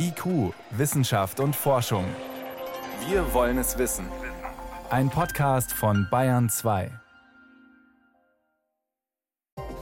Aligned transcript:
IQ, 0.00 0.54
Wissenschaft 0.70 1.40
und 1.40 1.56
Forschung. 1.56 2.04
Wir 3.08 3.34
wollen 3.34 3.58
es 3.58 3.78
wissen. 3.78 4.06
Ein 4.90 5.10
Podcast 5.10 5.72
von 5.72 6.06
Bayern 6.08 6.48
2. 6.48 6.90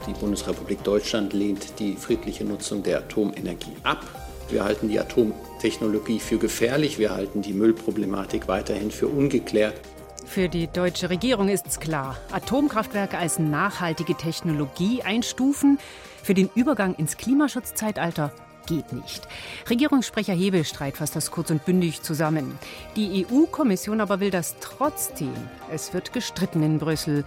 Die 0.07 0.13
Bundesrepublik 0.13 0.83
Deutschland 0.83 1.33
lehnt 1.33 1.79
die 1.79 1.95
friedliche 1.95 2.45
Nutzung 2.45 2.81
der 2.81 2.99
Atomenergie 2.99 3.75
ab. 3.83 4.03
Wir 4.49 4.63
halten 4.63 4.89
die 4.89 4.99
Atomtechnologie 4.99 6.19
für 6.19 6.39
gefährlich. 6.39 6.97
Wir 6.97 7.11
halten 7.11 7.43
die 7.43 7.53
Müllproblematik 7.53 8.47
weiterhin 8.47 8.89
für 8.89 9.07
ungeklärt. 9.07 9.79
Für 10.25 10.49
die 10.49 10.67
deutsche 10.67 11.11
Regierung 11.11 11.47
ist 11.47 11.67
es 11.67 11.79
klar, 11.79 12.17
Atomkraftwerke 12.31 13.17
als 13.17 13.37
nachhaltige 13.37 14.15
Technologie 14.15 15.03
einstufen, 15.03 15.77
für 16.23 16.33
den 16.33 16.49
Übergang 16.55 16.95
ins 16.95 17.17
Klimaschutzzeitalter 17.17 18.33
geht 18.67 18.93
nicht. 18.93 19.27
Regierungssprecher 19.69 20.33
Hebelstreit 20.33 20.97
fasst 20.97 21.15
das 21.15 21.31
kurz 21.31 21.49
und 21.49 21.65
bündig 21.65 22.03
zusammen. 22.03 22.59
Die 22.95 23.25
EU-Kommission 23.25 23.99
aber 23.99 24.19
will 24.19 24.29
das 24.29 24.57
trotzdem. 24.59 25.33
Es 25.71 25.93
wird 25.93 26.13
gestritten 26.13 26.61
in 26.61 26.77
Brüssel. 26.77 27.25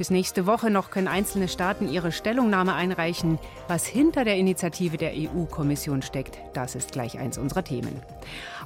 Bis 0.00 0.08
nächste 0.08 0.46
Woche 0.46 0.70
noch 0.70 0.90
können 0.90 1.08
einzelne 1.08 1.46
Staaten 1.46 1.86
ihre 1.86 2.10
Stellungnahme 2.10 2.72
einreichen. 2.72 3.38
Was 3.68 3.84
hinter 3.84 4.24
der 4.24 4.36
Initiative 4.36 4.96
der 4.96 5.12
EU-Kommission 5.14 6.00
steckt, 6.00 6.38
das 6.54 6.74
ist 6.74 6.92
gleich 6.92 7.18
eins 7.18 7.36
unserer 7.36 7.64
Themen. 7.64 8.00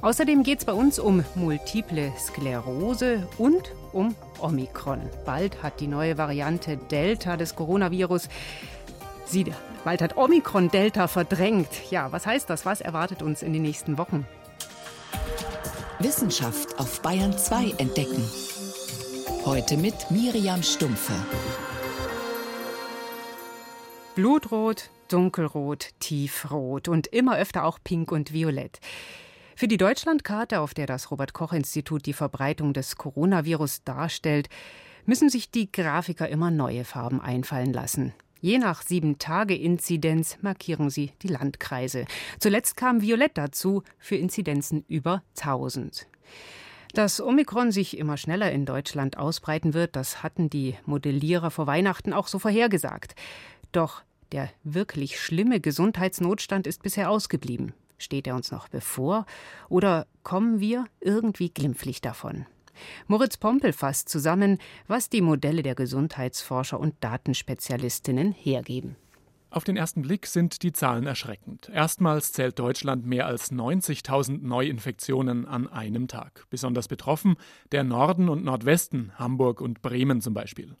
Außerdem 0.01 0.43
geht 0.43 0.59
es 0.59 0.65
bei 0.65 0.71
uns 0.71 0.97
um 0.97 1.25
multiple 1.35 2.13
Sklerose 2.17 3.27
und 3.37 3.73
um 3.91 4.15
Omikron. 4.39 5.01
Bald 5.25 5.61
hat 5.61 5.81
die 5.81 5.87
neue 5.87 6.17
Variante 6.17 6.77
Delta 6.77 7.35
des 7.35 7.53
Coronavirus 7.53 8.29
sie 9.25 9.53
bald 9.83 10.01
hat 10.01 10.17
Omikron 10.17 10.69
Delta 10.69 11.07
verdrängt. 11.07 11.91
Ja, 11.91 12.11
was 12.11 12.25
heißt 12.25 12.49
das? 12.49 12.65
Was 12.65 12.81
erwartet 12.81 13.21
uns 13.21 13.41
in 13.41 13.53
den 13.53 13.61
nächsten 13.61 13.97
Wochen? 13.97 14.25
Wissenschaft 15.99 16.77
auf 16.79 17.01
Bayern 17.01 17.37
2 17.37 17.75
entdecken. 17.77 18.23
Heute 19.45 19.77
mit 19.77 20.11
Miriam 20.11 20.61
Stumpfe. 20.61 21.13
Blutrot, 24.15 24.89
dunkelrot, 25.07 25.89
tiefrot 25.99 26.87
und 26.87 27.07
immer 27.07 27.37
öfter 27.37 27.63
auch 27.65 27.79
pink 27.83 28.11
und 28.11 28.33
violett. 28.33 28.79
Für 29.55 29.67
die 29.67 29.77
Deutschlandkarte, 29.77 30.59
auf 30.59 30.73
der 30.73 30.85
das 30.85 31.11
Robert 31.11 31.33
Koch 31.33 31.53
Institut 31.53 32.05
die 32.05 32.13
Verbreitung 32.13 32.73
des 32.73 32.97
Coronavirus 32.97 33.83
darstellt, 33.83 34.49
müssen 35.05 35.29
sich 35.29 35.51
die 35.51 35.71
Grafiker 35.71 36.27
immer 36.27 36.51
neue 36.51 36.83
Farben 36.83 37.21
einfallen 37.21 37.71
lassen. 37.71 38.13
Je 38.45 38.59
nach 38.59 38.83
Sieben-Tage-Inzidenz 38.83 40.37
markieren 40.43 40.91
sie 40.91 41.13
die 41.23 41.29
Landkreise. 41.29 42.05
Zuletzt 42.37 42.77
kam 42.77 43.01
Violett 43.01 43.39
dazu 43.39 43.81
für 43.97 44.17
Inzidenzen 44.17 44.85
über 44.87 45.23
1000. 45.39 46.05
Dass 46.93 47.19
Omikron 47.19 47.71
sich 47.71 47.97
immer 47.97 48.17
schneller 48.17 48.51
in 48.51 48.67
Deutschland 48.67 49.17
ausbreiten 49.17 49.73
wird, 49.73 49.95
das 49.95 50.21
hatten 50.21 50.51
die 50.51 50.75
Modellierer 50.85 51.49
vor 51.49 51.65
Weihnachten 51.65 52.13
auch 52.13 52.27
so 52.27 52.37
vorhergesagt. 52.37 53.15
Doch 53.71 54.03
der 54.31 54.51
wirklich 54.63 55.19
schlimme 55.19 55.59
Gesundheitsnotstand 55.59 56.67
ist 56.67 56.83
bisher 56.83 57.09
ausgeblieben. 57.09 57.73
Steht 57.97 58.27
er 58.27 58.35
uns 58.35 58.51
noch 58.51 58.67
bevor 58.67 59.25
oder 59.69 60.05
kommen 60.21 60.59
wir 60.59 60.85
irgendwie 60.99 61.49
glimpflich 61.49 61.99
davon? 61.99 62.45
Moritz 63.07 63.37
Pompel 63.37 63.73
fasst 63.73 64.09
zusammen, 64.09 64.59
was 64.87 65.09
die 65.09 65.21
Modelle 65.21 65.63
der 65.63 65.75
Gesundheitsforscher 65.75 66.79
und 66.79 66.95
Datenspezialistinnen 67.01 68.31
hergeben. 68.31 68.95
Auf 69.55 69.63
den 69.63 69.77
ersten 69.77 70.01
Blick 70.01 70.27
sind 70.27 70.63
die 70.63 70.73
Zahlen 70.73 71.07
erschreckend. 71.07 71.69
Erstmals 71.73 72.33
zählt 72.33 72.59
Deutschland 72.59 73.05
mehr 73.05 73.25
als 73.25 73.53
90.000 73.53 74.45
Neuinfektionen 74.45 75.45
an 75.45 75.69
einem 75.69 76.09
Tag. 76.09 76.45
Besonders 76.49 76.89
betroffen 76.89 77.37
der 77.71 77.85
Norden 77.85 78.27
und 78.27 78.43
Nordwesten, 78.43 79.13
Hamburg 79.17 79.61
und 79.61 79.81
Bremen 79.81 80.19
zum 80.19 80.33
Beispiel. 80.33 80.75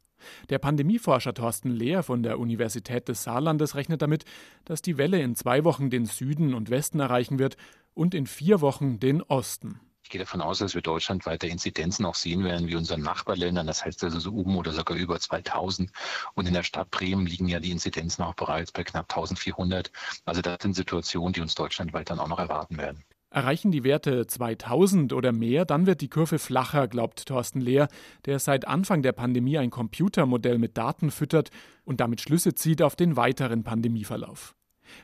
Der 0.49 0.59
Pandemieforscher 0.59 1.33
Thorsten 1.33 1.69
Lehr 1.69 2.03
von 2.03 2.21
der 2.21 2.37
Universität 2.37 3.07
des 3.07 3.23
Saarlandes 3.23 3.75
rechnet 3.75 4.01
damit, 4.01 4.25
dass 4.65 4.81
die 4.81 4.97
Welle 4.97 5.21
in 5.21 5.35
zwei 5.35 5.63
Wochen 5.63 5.89
den 5.89 6.05
Süden 6.05 6.53
und 6.53 6.69
Westen 6.69 6.99
erreichen 6.99 7.39
wird 7.39 7.55
und 7.93 8.13
in 8.13 8.27
vier 8.27 8.59
Wochen 8.59 8.99
den 8.99 9.21
Osten. 9.21 9.79
Ich 10.05 10.09
gehe 10.09 10.19
davon 10.19 10.39
aus, 10.39 10.59
dass 10.59 10.75
wir 10.75 10.83
Deutschland 10.83 11.25
weiter 11.25 11.47
Inzidenzen 11.47 12.05
auch 12.05 12.13
sehen 12.13 12.43
werden 12.43 12.67
wie 12.67 12.75
unseren 12.75 13.01
Nachbarländern. 13.01 13.65
Das 13.65 13.83
heißt 13.83 14.03
also 14.03 14.19
so 14.19 14.33
oben 14.33 14.55
oder 14.55 14.71
sogar 14.71 14.95
über 14.95 15.19
2000. 15.19 15.89
Und 16.35 16.47
in 16.47 16.53
der 16.53 16.61
Stadt 16.61 16.91
Bremen 16.91 17.25
liegen 17.25 17.47
ja 17.47 17.59
die 17.59 17.71
Inzidenzen 17.71 18.21
auch 18.23 18.35
bereits 18.35 18.71
bei 18.71 18.83
knapp 18.83 19.11
1400. 19.11 19.91
Also 20.23 20.43
das 20.43 20.57
sind 20.61 20.75
Situationen, 20.75 21.33
die 21.33 21.41
uns 21.41 21.55
deutschlandweit 21.55 22.11
dann 22.11 22.19
auch 22.19 22.27
noch 22.27 22.37
erwarten 22.37 22.77
werden. 22.77 23.03
Erreichen 23.31 23.71
die 23.71 23.83
Werte 23.83 24.27
2000 24.27 25.11
oder 25.11 25.31
mehr, 25.31 25.65
dann 25.65 25.87
wird 25.87 26.01
die 26.01 26.07
Kurve 26.07 26.37
flacher, 26.37 26.87
glaubt 26.87 27.25
Thorsten 27.25 27.59
Lehr, 27.59 27.87
der 28.25 28.37
seit 28.37 28.67
Anfang 28.67 29.01
der 29.01 29.11
Pandemie 29.11 29.57
ein 29.57 29.71
Computermodell 29.71 30.59
mit 30.59 30.77
Daten 30.77 31.09
füttert 31.09 31.49
und 31.83 31.99
damit 31.99 32.21
Schlüsse 32.21 32.53
zieht 32.53 32.83
auf 32.83 32.95
den 32.95 33.15
weiteren 33.15 33.63
Pandemieverlauf. 33.63 34.55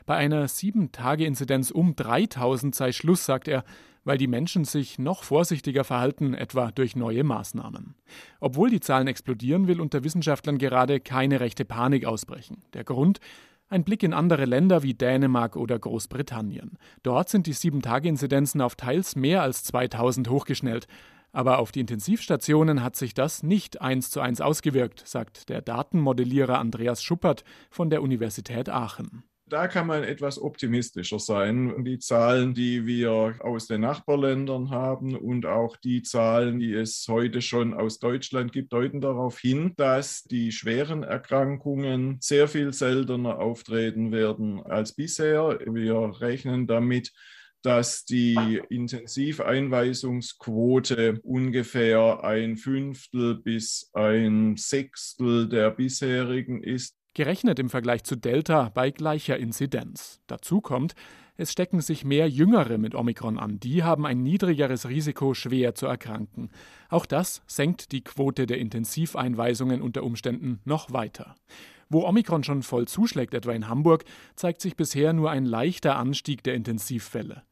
Bei 0.06 0.14
einer 0.14 0.46
7-Tage-Inzidenz 0.46 1.72
um 1.72 1.96
3000 1.96 2.72
sei 2.72 2.92
Schluss, 2.92 3.24
sagt 3.24 3.48
er, 3.48 3.64
weil 4.04 4.18
die 4.18 4.26
Menschen 4.26 4.64
sich 4.64 4.98
noch 4.98 5.22
vorsichtiger 5.22 5.84
verhalten, 5.84 6.34
etwa 6.34 6.70
durch 6.70 6.96
neue 6.96 7.24
Maßnahmen. 7.24 7.94
Obwohl 8.40 8.70
die 8.70 8.80
Zahlen 8.80 9.08
explodieren, 9.08 9.68
will 9.68 9.80
unter 9.80 10.04
Wissenschaftlern 10.04 10.58
gerade 10.58 11.00
keine 11.00 11.40
rechte 11.40 11.64
Panik 11.64 12.04
ausbrechen. 12.04 12.62
Der 12.74 12.84
Grund? 12.84 13.20
Ein 13.68 13.84
Blick 13.84 14.02
in 14.02 14.12
andere 14.12 14.44
Länder 14.44 14.82
wie 14.82 14.92
Dänemark 14.92 15.56
oder 15.56 15.78
Großbritannien. 15.78 16.76
Dort 17.02 17.30
sind 17.30 17.46
die 17.46 17.54
7-Tage-Inzidenzen 17.54 18.60
auf 18.60 18.76
teils 18.76 19.16
mehr 19.16 19.42
als 19.42 19.64
2000 19.64 20.28
hochgeschnellt. 20.28 20.86
Aber 21.32 21.58
auf 21.58 21.72
die 21.72 21.80
Intensivstationen 21.80 22.82
hat 22.82 22.96
sich 22.96 23.14
das 23.14 23.42
nicht 23.42 23.80
eins 23.80 24.10
zu 24.10 24.20
eins 24.20 24.42
ausgewirkt, 24.42 25.08
sagt 25.08 25.48
der 25.48 25.62
Datenmodellierer 25.62 26.58
Andreas 26.58 27.02
Schuppert 27.02 27.44
von 27.70 27.88
der 27.88 28.02
Universität 28.02 28.68
Aachen 28.68 29.24
da 29.52 29.68
kann 29.68 29.86
man 29.86 30.02
etwas 30.02 30.40
optimistischer 30.40 31.18
sein. 31.18 31.84
Die 31.84 31.98
Zahlen, 31.98 32.54
die 32.54 32.86
wir 32.86 33.34
aus 33.40 33.66
den 33.66 33.82
Nachbarländern 33.82 34.70
haben 34.70 35.14
und 35.14 35.44
auch 35.44 35.76
die 35.76 36.00
Zahlen, 36.02 36.58
die 36.58 36.72
es 36.72 37.06
heute 37.06 37.42
schon 37.42 37.74
aus 37.74 37.98
Deutschland 37.98 38.50
gibt, 38.52 38.72
deuten 38.72 39.02
darauf 39.02 39.38
hin, 39.38 39.74
dass 39.76 40.22
die 40.22 40.52
schweren 40.52 41.02
Erkrankungen 41.02 42.16
sehr 42.20 42.48
viel 42.48 42.72
seltener 42.72 43.40
auftreten 43.40 44.10
werden 44.10 44.62
als 44.62 44.94
bisher. 44.94 45.58
Wir 45.66 46.22
rechnen 46.22 46.66
damit, 46.66 47.12
dass 47.60 48.06
die 48.06 48.62
Intensiveinweisungsquote 48.70 51.20
ungefähr 51.22 52.24
ein 52.24 52.56
Fünftel 52.56 53.34
bis 53.34 53.90
ein 53.92 54.56
Sechstel 54.56 55.46
der 55.48 55.70
bisherigen 55.70 56.62
ist 56.62 57.01
gerechnet 57.14 57.58
im 57.58 57.70
Vergleich 57.70 58.04
zu 58.04 58.16
Delta 58.16 58.70
bei 58.74 58.90
gleicher 58.90 59.36
Inzidenz. 59.36 60.20
Dazu 60.26 60.60
kommt, 60.60 60.94
es 61.36 61.50
stecken 61.50 61.80
sich 61.80 62.04
mehr 62.04 62.28
Jüngere 62.28 62.78
mit 62.78 62.94
Omikron 62.94 63.38
an. 63.38 63.58
Die 63.58 63.82
haben 63.82 64.06
ein 64.06 64.22
niedrigeres 64.22 64.88
Risiko, 64.88 65.34
schwer 65.34 65.74
zu 65.74 65.86
erkranken. 65.86 66.50
Auch 66.88 67.06
das 67.06 67.42
senkt 67.46 67.92
die 67.92 68.04
Quote 68.04 68.46
der 68.46 68.58
Intensiveinweisungen 68.58 69.80
unter 69.80 70.02
Umständen 70.02 70.60
noch 70.64 70.92
weiter. 70.92 71.34
Wo 71.88 72.06
Omikron 72.06 72.44
schon 72.44 72.62
voll 72.62 72.86
zuschlägt, 72.86 73.34
etwa 73.34 73.52
in 73.52 73.68
Hamburg, 73.68 74.04
zeigt 74.34 74.60
sich 74.60 74.76
bisher 74.76 75.12
nur 75.12 75.30
ein 75.30 75.44
leichter 75.44 75.96
Anstieg 75.96 76.42
der 76.42 76.54
Intensivfälle. 76.54 77.42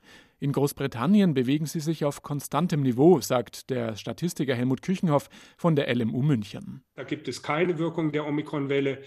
In 0.42 0.52
Großbritannien 0.52 1.34
bewegen 1.34 1.66
sie 1.66 1.80
sich 1.80 2.06
auf 2.06 2.22
konstantem 2.22 2.80
Niveau, 2.80 3.20
sagt 3.20 3.68
der 3.68 3.94
Statistiker 3.96 4.54
Helmut 4.54 4.80
Küchenhoff 4.80 5.28
von 5.58 5.76
der 5.76 5.94
LMU 5.94 6.22
München. 6.22 6.82
Da 6.94 7.02
gibt 7.02 7.28
es 7.28 7.42
keine 7.42 7.78
Wirkung 7.78 8.10
der 8.10 8.26
Omikronwelle. 8.26 9.02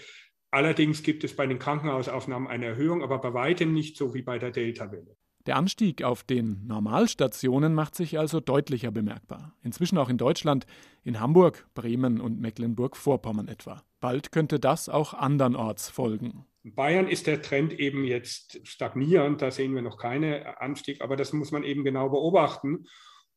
Allerdings 0.54 1.02
gibt 1.02 1.24
es 1.24 1.34
bei 1.34 1.48
den 1.48 1.58
Krankenhausaufnahmen 1.58 2.46
eine 2.46 2.66
Erhöhung, 2.66 3.02
aber 3.02 3.18
bei 3.18 3.34
weitem 3.34 3.72
nicht 3.72 3.96
so 3.96 4.14
wie 4.14 4.22
bei 4.22 4.38
der 4.38 4.52
Delta-Welle. 4.52 5.16
Der 5.46 5.56
Anstieg 5.56 6.04
auf 6.04 6.22
den 6.22 6.64
Normalstationen 6.68 7.74
macht 7.74 7.96
sich 7.96 8.20
also 8.20 8.38
deutlicher 8.38 8.92
bemerkbar. 8.92 9.56
Inzwischen 9.64 9.98
auch 9.98 10.08
in 10.08 10.16
Deutschland, 10.16 10.64
in 11.02 11.18
Hamburg, 11.18 11.66
Bremen 11.74 12.20
und 12.20 12.40
Mecklenburg-Vorpommern 12.40 13.48
etwa. 13.48 13.82
Bald 13.98 14.30
könnte 14.30 14.60
das 14.60 14.88
auch 14.88 15.12
andernorts 15.12 15.90
folgen. 15.90 16.46
In 16.62 16.72
Bayern 16.72 17.08
ist 17.08 17.26
der 17.26 17.42
Trend 17.42 17.72
eben 17.72 18.04
jetzt 18.04 18.60
stagnierend, 18.62 19.42
da 19.42 19.50
sehen 19.50 19.74
wir 19.74 19.82
noch 19.82 19.98
keinen 19.98 20.44
Anstieg, 20.44 21.00
aber 21.00 21.16
das 21.16 21.32
muss 21.32 21.50
man 21.50 21.64
eben 21.64 21.82
genau 21.82 22.10
beobachten. 22.10 22.86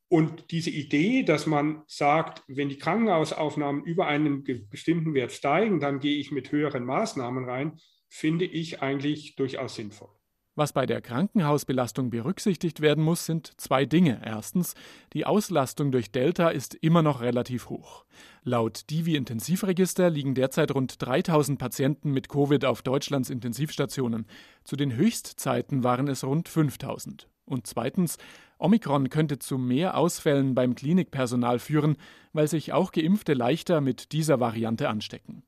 Und 0.09 0.51
diese 0.51 0.69
Idee, 0.69 1.23
dass 1.23 1.45
man 1.45 1.83
sagt, 1.87 2.43
wenn 2.47 2.69
die 2.69 2.77
Krankenhausaufnahmen 2.77 3.83
über 3.83 4.07
einen 4.07 4.43
bestimmten 4.69 5.13
Wert 5.13 5.33
steigen, 5.33 5.79
dann 5.79 5.99
gehe 5.99 6.17
ich 6.17 6.31
mit 6.31 6.51
höheren 6.51 6.85
Maßnahmen 6.85 7.43
rein, 7.43 7.79
finde 8.09 8.45
ich 8.45 8.81
eigentlich 8.81 9.35
durchaus 9.35 9.75
sinnvoll. 9.75 10.09
Was 10.57 10.73
bei 10.73 10.87
der 10.87 11.01
Krankenhausbelastung 11.01 12.09
berücksichtigt 12.09 12.81
werden 12.81 13.03
muss, 13.03 13.27
sind 13.27 13.51
zwei 13.61 13.85
Dinge. 13.85 14.21
Erstens, 14.25 14.73
die 15.13 15.23
Auslastung 15.23 15.91
durch 15.91 16.11
Delta 16.11 16.49
ist 16.49 16.73
immer 16.73 17.03
noch 17.03 17.21
relativ 17.21 17.69
hoch. 17.69 18.05
Laut 18.41 18.89
Divi-Intensivregister 18.89 20.09
liegen 20.09 20.33
derzeit 20.33 20.73
rund 20.73 20.99
3000 20.99 21.59
Patienten 21.59 22.11
mit 22.11 22.27
Covid 22.27 22.65
auf 22.65 22.81
Deutschlands 22.81 23.29
Intensivstationen. 23.29 24.25
Zu 24.63 24.77
den 24.77 24.95
Höchstzeiten 24.95 25.83
waren 25.83 26.07
es 26.07 26.23
rund 26.23 26.49
5000. 26.49 27.29
Und 27.47 27.65
zweitens, 27.65 28.17
Omikron 28.59 29.09
könnte 29.09 29.39
zu 29.39 29.57
mehr 29.57 29.97
Ausfällen 29.97 30.53
beim 30.53 30.75
Klinikpersonal 30.75 31.59
führen, 31.59 31.95
weil 32.33 32.47
sich 32.47 32.73
auch 32.73 32.91
Geimpfte 32.91 33.33
leichter 33.33 33.81
mit 33.81 34.11
dieser 34.11 34.39
Variante 34.39 34.89
anstecken. 34.89 35.43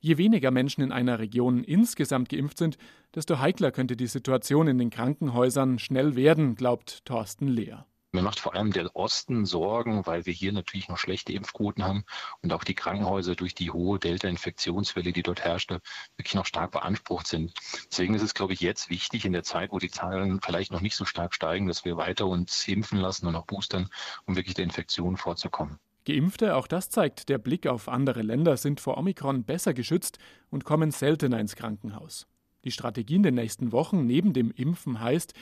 Je 0.00 0.18
weniger 0.18 0.50
Menschen 0.50 0.82
in 0.82 0.92
einer 0.92 1.18
Region 1.18 1.64
insgesamt 1.64 2.28
geimpft 2.28 2.58
sind, 2.58 2.78
desto 3.14 3.38
heikler 3.38 3.72
könnte 3.72 3.96
die 3.96 4.06
Situation 4.06 4.68
in 4.68 4.78
den 4.78 4.90
Krankenhäusern 4.90 5.78
schnell 5.78 6.16
werden, 6.16 6.54
glaubt 6.54 7.04
Thorsten 7.04 7.48
Lehr. 7.48 7.86
Mir 8.16 8.22
macht 8.22 8.40
vor 8.40 8.54
allem 8.54 8.72
der 8.72 8.96
Osten 8.96 9.44
Sorgen, 9.44 10.06
weil 10.06 10.24
wir 10.24 10.32
hier 10.32 10.50
natürlich 10.50 10.88
noch 10.88 10.96
schlechte 10.96 11.34
Impfquoten 11.34 11.84
haben 11.84 12.06
und 12.40 12.50
auch 12.54 12.64
die 12.64 12.72
Krankenhäuser 12.72 13.34
durch 13.34 13.54
die 13.54 13.70
hohe 13.70 13.98
Delta-Infektionswelle, 13.98 15.12
die 15.12 15.22
dort 15.22 15.44
herrschte, 15.44 15.82
wirklich 16.16 16.34
noch 16.34 16.46
stark 16.46 16.70
beansprucht 16.70 17.26
sind. 17.26 17.52
Deswegen 17.90 18.14
ist 18.14 18.22
es, 18.22 18.32
glaube 18.32 18.54
ich, 18.54 18.60
jetzt 18.60 18.88
wichtig 18.88 19.26
in 19.26 19.34
der 19.34 19.42
Zeit, 19.42 19.70
wo 19.70 19.78
die 19.78 19.90
Zahlen 19.90 20.40
vielleicht 20.40 20.72
noch 20.72 20.80
nicht 20.80 20.96
so 20.96 21.04
stark 21.04 21.34
steigen, 21.34 21.66
dass 21.66 21.84
wir 21.84 21.98
weiter 21.98 22.26
uns 22.26 22.66
impfen 22.66 23.00
lassen 23.00 23.26
und 23.26 23.36
auch 23.36 23.44
boostern, 23.44 23.90
um 24.24 24.34
wirklich 24.34 24.54
der 24.54 24.64
Infektion 24.64 25.18
vorzukommen. 25.18 25.78
Geimpfte, 26.06 26.56
auch 26.56 26.68
das 26.68 26.88
zeigt 26.88 27.28
der 27.28 27.36
Blick 27.36 27.66
auf 27.66 27.86
andere 27.86 28.22
Länder, 28.22 28.56
sind 28.56 28.80
vor 28.80 28.96
Omikron 28.96 29.44
besser 29.44 29.74
geschützt 29.74 30.18
und 30.48 30.64
kommen 30.64 30.90
seltener 30.90 31.38
ins 31.38 31.54
Krankenhaus. 31.54 32.26
Die 32.64 32.72
Strategie 32.72 33.16
in 33.16 33.24
den 33.24 33.34
nächsten 33.34 33.72
Wochen 33.72 34.06
neben 34.06 34.32
dem 34.32 34.50
Impfen 34.52 35.00
heißt, 35.00 35.34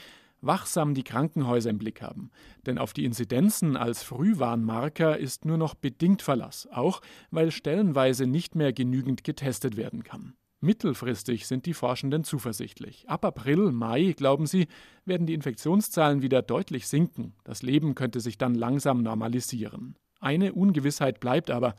wachsam 0.45 0.93
die 0.93 1.03
Krankenhäuser 1.03 1.69
im 1.69 1.77
Blick 1.77 2.01
haben. 2.01 2.31
Denn 2.65 2.77
auf 2.77 2.93
die 2.93 3.05
Inzidenzen 3.05 3.75
als 3.77 4.03
Frühwarnmarker 4.03 5.17
ist 5.17 5.45
nur 5.45 5.57
noch 5.57 5.73
bedingt 5.75 6.21
Verlass, 6.21 6.67
auch 6.71 7.01
weil 7.31 7.51
stellenweise 7.51 8.27
nicht 8.27 8.55
mehr 8.55 8.73
genügend 8.73 9.23
getestet 9.23 9.77
werden 9.77 10.03
kann. 10.03 10.35
Mittelfristig 10.61 11.45
sind 11.47 11.65
die 11.65 11.73
Forschenden 11.73 12.23
zuversichtlich. 12.23 13.07
Ab 13.07 13.25
April, 13.25 13.71
Mai, 13.71 14.13
glauben 14.17 14.47
sie, 14.47 14.67
werden 15.05 15.27
die 15.27 15.33
Infektionszahlen 15.33 16.21
wieder 16.21 16.41
deutlich 16.41 16.87
sinken. 16.87 17.33
Das 17.43 17.61
Leben 17.61 17.93
könnte 17.93 18.19
sich 18.19 18.37
dann 18.37 18.55
langsam 18.55 19.03
normalisieren. 19.03 19.95
Eine 20.19 20.53
Ungewissheit 20.53 21.19
bleibt 21.19 21.51
aber, 21.51 21.75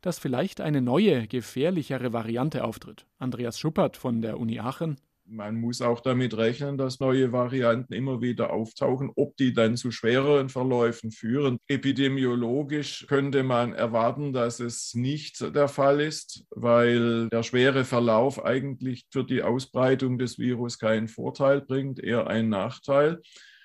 dass 0.00 0.18
vielleicht 0.18 0.60
eine 0.60 0.80
neue, 0.80 1.26
gefährlichere 1.26 2.12
Variante 2.12 2.64
auftritt. 2.64 3.06
Andreas 3.18 3.58
Schuppert 3.58 3.96
von 3.96 4.22
der 4.22 4.38
Uni 4.38 4.58
Aachen 4.60 4.96
man 5.32 5.58
muss 5.60 5.80
auch 5.80 6.00
damit 6.00 6.36
rechnen, 6.36 6.76
dass 6.76 7.00
neue 7.00 7.32
Varianten 7.32 7.94
immer 7.94 8.20
wieder 8.20 8.52
auftauchen. 8.52 9.10
Ob 9.16 9.36
die 9.36 9.52
dann 9.52 9.76
zu 9.76 9.90
schwereren 9.90 10.48
Verläufen 10.48 11.10
führen, 11.10 11.58
epidemiologisch 11.68 13.06
könnte 13.08 13.42
man 13.42 13.72
erwarten, 13.72 14.32
dass 14.32 14.60
es 14.60 14.94
nicht 14.94 15.40
der 15.54 15.68
Fall 15.68 16.00
ist, 16.00 16.44
weil 16.50 17.28
der 17.30 17.42
schwere 17.42 17.84
Verlauf 17.84 18.44
eigentlich 18.44 19.06
für 19.10 19.24
die 19.24 19.42
Ausbreitung 19.42 20.18
des 20.18 20.38
Virus 20.38 20.78
keinen 20.78 21.08
Vorteil 21.08 21.62
bringt, 21.62 21.98
eher 21.98 22.26
einen 22.26 22.50
Nachteil. 22.50 23.20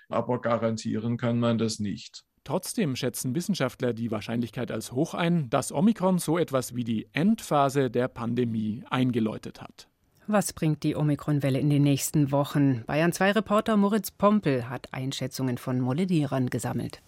Aber 0.09 0.39
garantieren 0.39 1.17
kann 1.17 1.39
man 1.39 1.57
das 1.57 1.79
nicht. 1.79 2.23
Trotzdem 2.45 2.95
schätzen 2.95 3.35
Wissenschaftler 3.35 3.91
die 3.91 4.09
Wahrscheinlichkeit 4.09 4.71
als 4.71 4.93
hoch 4.93 5.13
ein, 5.13 5.49
dass 5.49 5.73
Omikron 5.73 6.17
so 6.17 6.37
etwas 6.37 6.75
wie 6.75 6.85
die 6.85 7.09
Endphase 7.11 7.91
der 7.91 8.07
Pandemie 8.07 8.85
eingeläutet 8.89 9.61
hat. 9.61 9.89
Was 10.29 10.51
bringt 10.51 10.83
die 10.83 10.97
Omikron-Welle 10.97 11.57
in 11.57 11.69
den 11.69 11.83
nächsten 11.83 12.33
Wochen? 12.33 12.83
Bayern 12.85 13.13
2 13.13 13.31
Reporter 13.31 13.77
Moritz 13.77 14.11
Pompel 14.11 14.69
hat 14.69 14.93
Einschätzungen 14.93 15.57
von 15.57 15.79
Moledierern 15.79 16.49
gesammelt. 16.49 17.01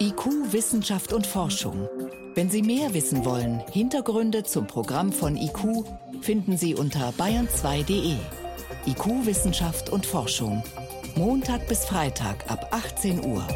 IQ, 0.00 0.52
Wissenschaft 0.52 1.12
und 1.12 1.26
Forschung. 1.26 1.86
Wenn 2.34 2.48
Sie 2.48 2.62
mehr 2.62 2.94
wissen 2.94 3.26
wollen, 3.26 3.62
Hintergründe 3.70 4.42
zum 4.44 4.66
Programm 4.66 5.12
von 5.12 5.36
IQ 5.36 5.84
finden 6.22 6.56
Sie 6.56 6.74
unter 6.74 7.10
bayern2.de. 7.10 8.16
IQ, 8.86 9.26
Wissenschaft 9.26 9.90
und 9.90 10.06
Forschung. 10.06 10.62
Montag 11.14 11.68
bis 11.68 11.84
Freitag 11.84 12.50
ab 12.50 12.68
18 12.70 13.22
Uhr. 13.22 13.46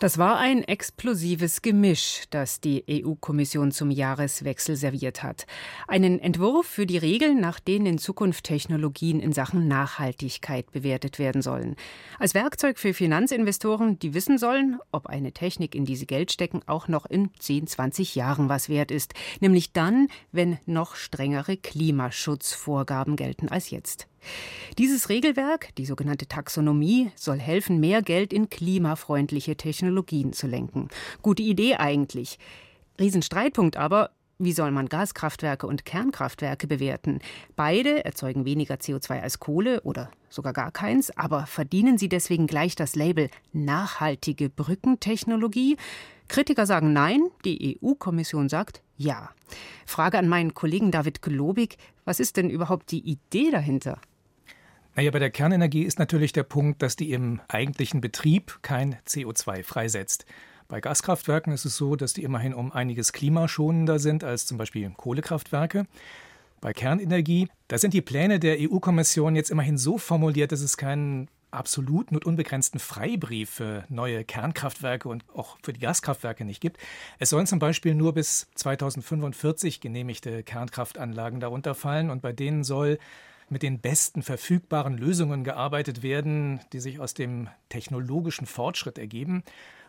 Das 0.00 0.16
war 0.16 0.38
ein 0.38 0.62
explosives 0.62 1.60
Gemisch, 1.60 2.22
das 2.30 2.60
die 2.60 2.84
EU-Kommission 2.88 3.72
zum 3.72 3.90
Jahreswechsel 3.90 4.76
serviert 4.76 5.24
hat. 5.24 5.44
Einen 5.88 6.20
Entwurf 6.20 6.66
für 6.66 6.86
die 6.86 6.98
Regeln, 6.98 7.40
nach 7.40 7.58
denen 7.58 7.86
in 7.86 7.98
Zukunft 7.98 8.44
Technologien 8.44 9.18
in 9.18 9.32
Sachen 9.32 9.66
Nachhaltigkeit 9.66 10.70
bewertet 10.70 11.18
werden 11.18 11.42
sollen. 11.42 11.74
Als 12.20 12.34
Werkzeug 12.34 12.78
für 12.78 12.94
Finanzinvestoren, 12.94 13.98
die 13.98 14.14
wissen 14.14 14.38
sollen, 14.38 14.78
ob 14.92 15.08
eine 15.08 15.32
Technik, 15.32 15.74
in 15.74 15.84
die 15.84 15.96
sie 15.96 16.06
Geld 16.06 16.30
stecken, 16.30 16.60
auch 16.66 16.86
noch 16.86 17.04
in 17.04 17.30
10, 17.40 17.66
20 17.66 18.14
Jahren 18.14 18.48
was 18.48 18.68
wert 18.68 18.92
ist. 18.92 19.14
Nämlich 19.40 19.72
dann, 19.72 20.06
wenn 20.30 20.58
noch 20.64 20.94
strengere 20.94 21.56
Klimaschutzvorgaben 21.56 23.16
gelten 23.16 23.48
als 23.48 23.70
jetzt. 23.70 24.06
Dieses 24.78 25.08
Regelwerk, 25.08 25.74
die 25.76 25.86
sogenannte 25.86 26.26
Taxonomie, 26.26 27.10
soll 27.16 27.38
helfen, 27.38 27.80
mehr 27.80 28.02
Geld 28.02 28.32
in 28.32 28.48
klimafreundliche 28.48 29.56
Technologien 29.56 30.32
zu 30.32 30.46
lenken. 30.46 30.88
Gute 31.22 31.42
Idee 31.42 31.76
eigentlich. 31.76 32.38
Riesenstreitpunkt 33.00 33.76
aber, 33.76 34.10
wie 34.38 34.52
soll 34.52 34.70
man 34.70 34.88
Gaskraftwerke 34.88 35.66
und 35.66 35.84
Kernkraftwerke 35.84 36.68
bewerten? 36.68 37.18
Beide 37.56 38.04
erzeugen 38.04 38.44
weniger 38.44 38.76
CO2 38.76 39.20
als 39.20 39.40
Kohle 39.40 39.80
oder 39.80 40.12
sogar 40.30 40.52
gar 40.52 40.70
keins, 40.70 41.10
aber 41.16 41.46
verdienen 41.46 41.98
sie 41.98 42.08
deswegen 42.08 42.46
gleich 42.46 42.76
das 42.76 42.94
Label 42.94 43.30
nachhaltige 43.52 44.48
Brückentechnologie? 44.48 45.76
Kritiker 46.28 46.66
sagen 46.66 46.92
nein, 46.92 47.22
die 47.44 47.80
EU-Kommission 47.82 48.48
sagt 48.48 48.82
ja. 48.96 49.30
Frage 49.86 50.18
an 50.18 50.28
meinen 50.28 50.54
Kollegen 50.54 50.90
David 50.90 51.22
Globig, 51.22 51.76
was 52.04 52.20
ist 52.20 52.36
denn 52.36 52.50
überhaupt 52.50 52.90
die 52.92 53.00
Idee 53.00 53.50
dahinter? 53.50 54.00
Naja, 54.98 55.12
bei 55.12 55.20
der 55.20 55.30
Kernenergie 55.30 55.84
ist 55.84 56.00
natürlich 56.00 56.32
der 56.32 56.42
Punkt, 56.42 56.82
dass 56.82 56.96
die 56.96 57.12
im 57.12 57.40
eigentlichen 57.46 58.00
Betrieb 58.00 58.58
kein 58.62 58.96
CO2 59.06 59.62
freisetzt. 59.62 60.26
Bei 60.66 60.80
Gaskraftwerken 60.80 61.52
ist 61.52 61.64
es 61.64 61.76
so, 61.76 61.94
dass 61.94 62.14
die 62.14 62.24
immerhin 62.24 62.52
um 62.52 62.72
einiges 62.72 63.12
klimaschonender 63.12 64.00
sind 64.00 64.24
als 64.24 64.46
zum 64.46 64.58
Beispiel 64.58 64.90
Kohlekraftwerke. 64.96 65.86
Bei 66.60 66.72
Kernenergie, 66.72 67.46
da 67.68 67.78
sind 67.78 67.94
die 67.94 68.02
Pläne 68.02 68.40
der 68.40 68.56
EU-Kommission 68.58 69.36
jetzt 69.36 69.50
immerhin 69.50 69.78
so 69.78 69.98
formuliert, 69.98 70.50
dass 70.50 70.62
es 70.62 70.76
keinen 70.76 71.28
absoluten 71.52 72.16
und 72.16 72.26
unbegrenzten 72.26 72.80
Freibrief 72.80 73.50
für 73.50 73.84
neue 73.88 74.24
Kernkraftwerke 74.24 75.08
und 75.08 75.24
auch 75.32 75.58
für 75.62 75.72
die 75.72 75.80
Gaskraftwerke 75.80 76.44
nicht 76.44 76.60
gibt. 76.60 76.76
Es 77.20 77.30
sollen 77.30 77.46
zum 77.46 77.60
Beispiel 77.60 77.94
nur 77.94 78.14
bis 78.14 78.48
2045 78.56 79.80
genehmigte 79.80 80.42
Kernkraftanlagen 80.42 81.38
darunter 81.38 81.76
fallen 81.76 82.10
und 82.10 82.20
bei 82.20 82.32
denen 82.32 82.64
soll 82.64 82.98
mit 83.50 83.62
den 83.62 83.80
besten 83.80 84.22
verfügbaren 84.22 84.96
Lösungen 84.96 85.44
gearbeitet 85.44 86.02
werden, 86.02 86.60
die 86.72 86.80
sich 86.80 87.00
aus 87.00 87.14
dem 87.14 87.48
technologischen 87.68 88.46
Fortschritt 88.46 88.98
ergeben. 88.98 89.42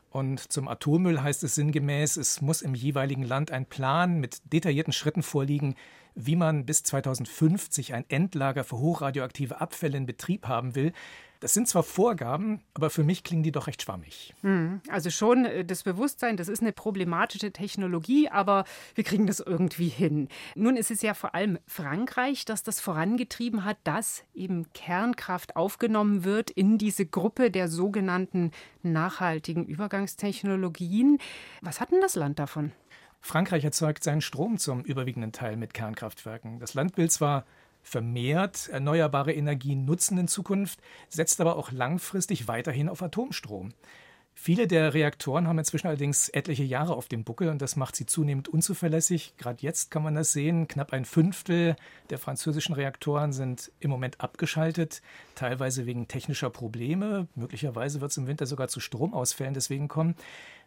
Und 0.09 0.51
zum 0.51 0.67
Atommüll 0.67 1.21
heißt 1.21 1.43
es 1.43 1.55
sinngemäß, 1.55 2.17
es 2.17 2.41
muss 2.41 2.61
im 2.61 2.73
jeweiligen 2.73 3.23
Land 3.23 3.51
ein 3.51 3.65
Plan 3.65 4.19
mit 4.19 4.41
detaillierten 4.51 4.93
Schritten 4.93 5.21
vorliegen, 5.21 5.75
wie 6.15 6.35
man 6.35 6.65
bis 6.65 6.83
2050 6.83 7.93
ein 7.93 8.05
Endlager 8.09 8.63
für 8.63 8.79
hochradioaktive 8.79 9.61
Abfälle 9.61 9.97
in 9.97 10.05
Betrieb 10.05 10.47
haben 10.47 10.75
will. 10.75 10.93
Das 11.39 11.53
sind 11.53 11.69
zwar 11.69 11.83
Vorgaben, 11.83 12.61
aber 12.73 12.89
für 12.89 13.03
mich 13.03 13.23
klingen 13.23 13.43
die 13.43 13.53
doch 13.53 13.67
recht 13.67 13.81
schwammig. 13.81 14.33
Hm, 14.41 14.81
also 14.89 15.09
schon 15.09 15.45
äh, 15.45 15.63
das 15.63 15.83
Bewusstsein, 15.83 16.35
das 16.35 16.49
ist 16.49 16.61
eine 16.61 16.73
problematische 16.73 17.51
Technologie, 17.51 18.27
aber 18.27 18.65
wir 18.95 19.05
kriegen 19.05 19.25
das 19.25 19.39
irgendwie 19.39 19.87
hin. 19.87 20.27
Nun 20.55 20.75
ist 20.75 20.91
es 20.91 21.01
ja 21.01 21.13
vor 21.13 21.35
allem 21.35 21.57
Frankreich, 21.65 22.43
das 22.43 22.63
das 22.63 22.81
vorangetrieben 22.81 23.63
hat, 23.63 23.77
dass 23.85 24.23
eben 24.33 24.71
Kernkraft 24.73 25.55
aufgenommen 25.55 26.25
wird 26.25 26.51
in 26.51 26.77
diese 26.77 27.05
Gruppe 27.05 27.51
der 27.51 27.69
sogenannten 27.69 28.51
nachhaltigen 28.83 29.65
Übergangstechnologien. 29.65 31.19
Was 31.61 31.79
hat 31.79 31.91
denn 31.91 32.01
das 32.01 32.15
Land 32.15 32.39
davon? 32.39 32.73
Frankreich 33.21 33.63
erzeugt 33.63 34.03
seinen 34.03 34.21
Strom 34.21 34.57
zum 34.57 34.83
überwiegenden 34.83 35.31
Teil 35.31 35.57
mit 35.57 35.73
Kernkraftwerken. 35.73 36.59
Das 36.59 36.73
Land 36.73 36.97
will 36.97 37.09
zwar 37.09 37.45
vermehrt 37.81 38.69
erneuerbare 38.69 39.33
Energien 39.33 39.85
nutzen 39.85 40.17
in 40.17 40.27
Zukunft, 40.27 40.79
setzt 41.09 41.41
aber 41.41 41.55
auch 41.55 41.71
langfristig 41.71 42.47
weiterhin 42.47 42.89
auf 42.89 43.01
Atomstrom. 43.01 43.73
Viele 44.41 44.67
der 44.67 44.93
Reaktoren 44.93 45.49
haben 45.49 45.59
inzwischen 45.59 45.87
allerdings 45.87 46.29
etliche 46.29 46.63
Jahre 46.63 46.95
auf 46.95 47.09
dem 47.09 47.25
Buckel 47.25 47.49
und 47.49 47.61
das 47.61 47.75
macht 47.75 47.97
sie 47.97 48.05
zunehmend 48.05 48.47
unzuverlässig. 48.47 49.33
Gerade 49.35 49.61
jetzt 49.61 49.91
kann 49.91 50.01
man 50.01 50.15
das 50.15 50.31
sehen. 50.31 50.69
Knapp 50.69 50.93
ein 50.93 51.03
Fünftel 51.03 51.75
der 52.09 52.19
französischen 52.19 52.73
Reaktoren 52.73 53.33
sind 53.33 53.69
im 53.81 53.89
Moment 53.89 54.21
abgeschaltet, 54.21 55.01
teilweise 55.35 55.85
wegen 55.85 56.07
technischer 56.07 56.49
Probleme. 56.49 57.27
Möglicherweise 57.35 57.99
wird 57.99 58.11
es 58.11 58.17
im 58.17 58.27
Winter 58.27 58.45
sogar 58.45 58.69
zu 58.69 58.79
Stromausfällen 58.79 59.53
deswegen 59.53 59.89
kommen. 59.89 60.15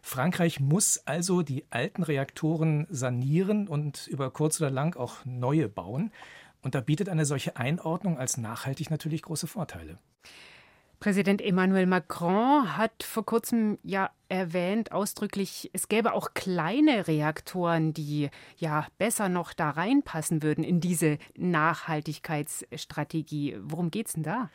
Frankreich 0.03 0.59
muss 0.59 1.01
also 1.07 1.41
die 1.41 1.65
alten 1.71 2.03
Reaktoren 2.03 2.85
sanieren 2.91 3.67
und 3.67 4.05
über 4.05 4.29
kurz 4.29 4.61
oder 4.61 4.69
lang 4.69 4.95
auch 4.95 5.25
neue 5.25 5.67
bauen. 5.67 6.11
Und 6.63 6.73
da 6.75 6.81
bietet 6.81 7.09
eine 7.09 7.25
solche 7.25 7.57
Einordnung 7.57 8.17
als 8.17 8.37
nachhaltig 8.37 8.89
natürlich 8.89 9.21
große 9.21 9.47
Vorteile. 9.47 9.97
Präsident 10.99 11.41
Emmanuel 11.41 11.85
Macron 11.85 12.77
hat 12.77 13.03
vor 13.03 13.25
kurzem 13.25 13.77
ja 13.83 14.09
erwähnt, 14.29 14.93
ausdrücklich, 14.93 15.69
es 15.73 15.89
gäbe 15.89 16.13
auch 16.13 16.33
kleine 16.33 17.09
Reaktoren, 17.09 17.93
die 17.93 18.29
ja 18.57 18.87
besser 18.97 19.27
noch 19.27 19.51
da 19.51 19.71
reinpassen 19.71 20.41
würden 20.41 20.63
in 20.63 20.79
diese 20.79 21.17
Nachhaltigkeitsstrategie. 21.35 23.57
Worum 23.59 23.91
geht 23.91 24.07
es 24.07 24.13
denn 24.13 24.23
da? 24.23 24.49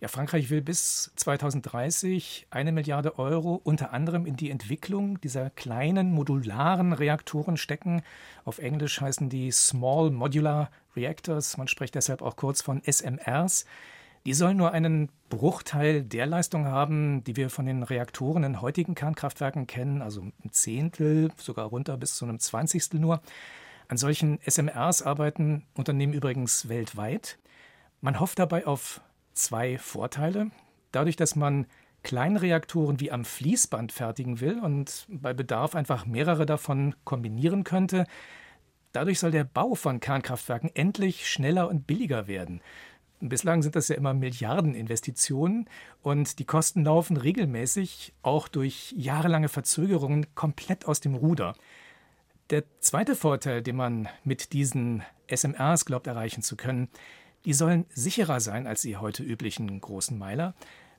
Ja, 0.00 0.08
Frankreich 0.08 0.50
will 0.50 0.60
bis 0.60 1.10
2030 1.16 2.48
eine 2.50 2.70
Milliarde 2.70 3.18
Euro 3.18 3.60
unter 3.64 3.92
anderem 3.94 4.26
in 4.26 4.36
die 4.36 4.50
Entwicklung 4.50 5.18
dieser 5.22 5.48
kleinen 5.48 6.12
modularen 6.12 6.92
Reaktoren 6.92 7.56
stecken. 7.56 8.02
Auf 8.44 8.58
Englisch 8.58 9.00
heißen 9.00 9.30
die 9.30 9.50
Small 9.50 10.10
Modular 10.10 10.70
Reactors. 10.94 11.56
Man 11.56 11.68
spricht 11.68 11.94
deshalb 11.94 12.20
auch 12.20 12.36
kurz 12.36 12.60
von 12.60 12.82
SMRs. 12.84 13.64
Die 14.26 14.34
sollen 14.34 14.58
nur 14.58 14.72
einen 14.72 15.08
Bruchteil 15.30 16.02
der 16.02 16.26
Leistung 16.26 16.66
haben, 16.66 17.24
die 17.24 17.36
wir 17.36 17.48
von 17.48 17.64
den 17.64 17.82
Reaktoren 17.82 18.44
in 18.44 18.60
heutigen 18.60 18.94
Kernkraftwerken 18.94 19.66
kennen, 19.66 20.02
also 20.02 20.20
ein 20.20 20.50
Zehntel, 20.50 21.30
sogar 21.36 21.66
runter 21.66 21.96
bis 21.96 22.16
zu 22.16 22.24
einem 22.26 22.38
Zwanzigstel 22.38 23.00
nur. 23.00 23.22
An 23.88 23.96
solchen 23.96 24.40
SMRs 24.44 25.02
arbeiten 25.02 25.64
Unternehmen 25.74 26.12
übrigens 26.12 26.68
weltweit. 26.68 27.38
Man 28.00 28.20
hofft 28.20 28.40
dabei 28.40 28.66
auf 28.66 29.00
zwei 29.36 29.78
Vorteile. 29.78 30.50
Dadurch, 30.92 31.16
dass 31.16 31.36
man 31.36 31.66
Kleinreaktoren 32.02 33.00
wie 33.00 33.10
am 33.10 33.24
Fließband 33.24 33.92
fertigen 33.92 34.40
will 34.40 34.58
und 34.60 35.06
bei 35.08 35.34
Bedarf 35.34 35.74
einfach 35.74 36.06
mehrere 36.06 36.46
davon 36.46 36.94
kombinieren 37.04 37.64
könnte, 37.64 38.06
dadurch 38.92 39.18
soll 39.18 39.32
der 39.32 39.44
Bau 39.44 39.74
von 39.74 40.00
Kernkraftwerken 40.00 40.70
endlich 40.74 41.28
schneller 41.28 41.68
und 41.68 41.86
billiger 41.86 42.28
werden. 42.28 42.60
Bislang 43.20 43.62
sind 43.62 43.76
das 43.76 43.88
ja 43.88 43.96
immer 43.96 44.14
Milliardeninvestitionen 44.14 45.68
und 46.02 46.38
die 46.38 46.44
Kosten 46.44 46.84
laufen 46.84 47.16
regelmäßig, 47.16 48.12
auch 48.22 48.46
durch 48.46 48.94
jahrelange 48.96 49.48
Verzögerungen, 49.48 50.26
komplett 50.34 50.86
aus 50.86 51.00
dem 51.00 51.14
Ruder. 51.14 51.54
Der 52.50 52.62
zweite 52.78 53.16
Vorteil, 53.16 53.62
den 53.62 53.76
man 53.76 54.08
mit 54.22 54.52
diesen 54.52 55.02
SMRs 55.28 55.86
glaubt 55.86 56.06
erreichen 56.06 56.42
zu 56.42 56.56
können, 56.56 56.88
die 57.46 57.54
sollen 57.54 57.86
sicherer 57.94 58.40
sein 58.40 58.66
als 58.66 58.82
die 58.82 58.96
heute 58.96 59.22
üblichen 59.22 59.80
großen 59.80 60.18
Meiler. 60.18 60.54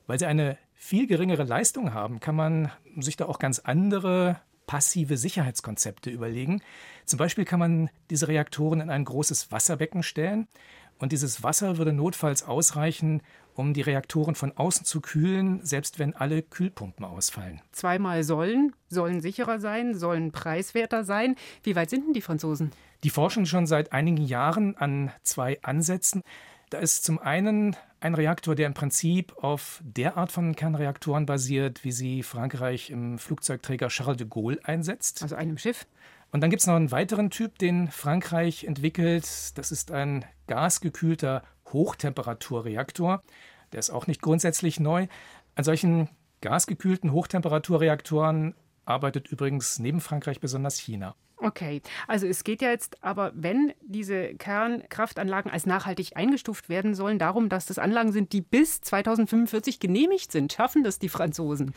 Weil 0.06 0.18
sie 0.18 0.26
eine 0.26 0.56
viel 0.74 1.06
geringere 1.06 1.44
Leistung 1.44 1.92
haben, 1.92 2.18
kann 2.18 2.34
man 2.34 2.72
sich 2.96 3.16
da 3.16 3.26
auch 3.26 3.38
ganz 3.38 3.58
andere 3.58 4.40
passive 4.66 5.16
Sicherheitskonzepte 5.18 6.10
überlegen. 6.10 6.62
Zum 7.04 7.18
Beispiel 7.18 7.44
kann 7.44 7.60
man 7.60 7.90
diese 8.10 8.28
Reaktoren 8.28 8.80
in 8.80 8.90
ein 8.90 9.04
großes 9.04 9.52
Wasserbecken 9.52 10.02
stellen 10.02 10.48
und 10.98 11.12
dieses 11.12 11.42
Wasser 11.42 11.76
würde 11.76 11.92
notfalls 11.92 12.42
ausreichen, 12.42 13.22
um 13.58 13.74
die 13.74 13.80
Reaktoren 13.80 14.36
von 14.36 14.52
außen 14.56 14.86
zu 14.86 15.00
kühlen, 15.00 15.60
selbst 15.64 15.98
wenn 15.98 16.14
alle 16.14 16.42
Kühlpumpen 16.42 17.04
ausfallen. 17.04 17.60
Zweimal 17.72 18.22
sollen, 18.22 18.72
sollen 18.88 19.20
sicherer 19.20 19.58
sein, 19.58 19.94
sollen 19.94 20.30
preiswerter 20.30 21.02
sein. 21.02 21.34
Wie 21.64 21.74
weit 21.74 21.90
sind 21.90 22.06
denn 22.06 22.12
die 22.12 22.20
Franzosen? 22.20 22.70
Die 23.02 23.10
forschen 23.10 23.46
schon 23.46 23.66
seit 23.66 23.92
einigen 23.92 24.24
Jahren 24.24 24.76
an 24.76 25.10
zwei 25.24 25.58
Ansätzen. 25.62 26.22
Da 26.70 26.78
ist 26.78 27.04
zum 27.04 27.18
einen 27.18 27.74
ein 28.00 28.14
Reaktor, 28.14 28.54
der 28.54 28.66
im 28.66 28.74
Prinzip 28.74 29.36
auf 29.38 29.82
der 29.82 30.16
Art 30.16 30.30
von 30.30 30.54
Kernreaktoren 30.54 31.26
basiert, 31.26 31.82
wie 31.82 31.92
sie 31.92 32.22
Frankreich 32.22 32.90
im 32.90 33.18
Flugzeugträger 33.18 33.88
Charles 33.88 34.18
de 34.18 34.28
Gaulle 34.28 34.60
einsetzt. 34.62 35.22
Also 35.22 35.34
einem 35.34 35.58
Schiff? 35.58 35.86
Und 36.30 36.42
dann 36.42 36.50
gibt 36.50 36.60
es 36.60 36.66
noch 36.66 36.74
einen 36.74 36.90
weiteren 36.90 37.30
Typ, 37.30 37.58
den 37.58 37.88
Frankreich 37.88 38.64
entwickelt. 38.64 39.26
Das 39.56 39.72
ist 39.72 39.90
ein 39.90 40.24
gasgekühlter 40.46 41.42
Hochtemperaturreaktor. 41.72 43.22
Der 43.72 43.80
ist 43.80 43.90
auch 43.90 44.06
nicht 44.06 44.20
grundsätzlich 44.20 44.78
neu. 44.80 45.06
An 45.54 45.64
solchen 45.64 46.08
gasgekühlten 46.40 47.12
Hochtemperaturreaktoren 47.12 48.54
arbeitet 48.84 49.28
übrigens 49.28 49.78
neben 49.78 50.00
Frankreich 50.00 50.40
besonders 50.40 50.78
China. 50.78 51.14
Okay, 51.40 51.82
also 52.08 52.26
es 52.26 52.42
geht 52.42 52.62
ja 52.62 52.70
jetzt 52.70 53.02
aber, 53.02 53.30
wenn 53.34 53.72
diese 53.80 54.34
Kernkraftanlagen 54.34 55.52
als 55.52 55.66
nachhaltig 55.66 56.16
eingestuft 56.16 56.68
werden 56.68 56.94
sollen, 56.94 57.20
darum, 57.20 57.48
dass 57.48 57.66
das 57.66 57.78
Anlagen 57.78 58.12
sind, 58.12 58.32
die 58.32 58.40
bis 58.40 58.80
2045 58.80 59.78
genehmigt 59.78 60.32
sind. 60.32 60.52
Schaffen 60.52 60.82
das 60.82 60.98
die 60.98 61.08
Franzosen? 61.08 61.74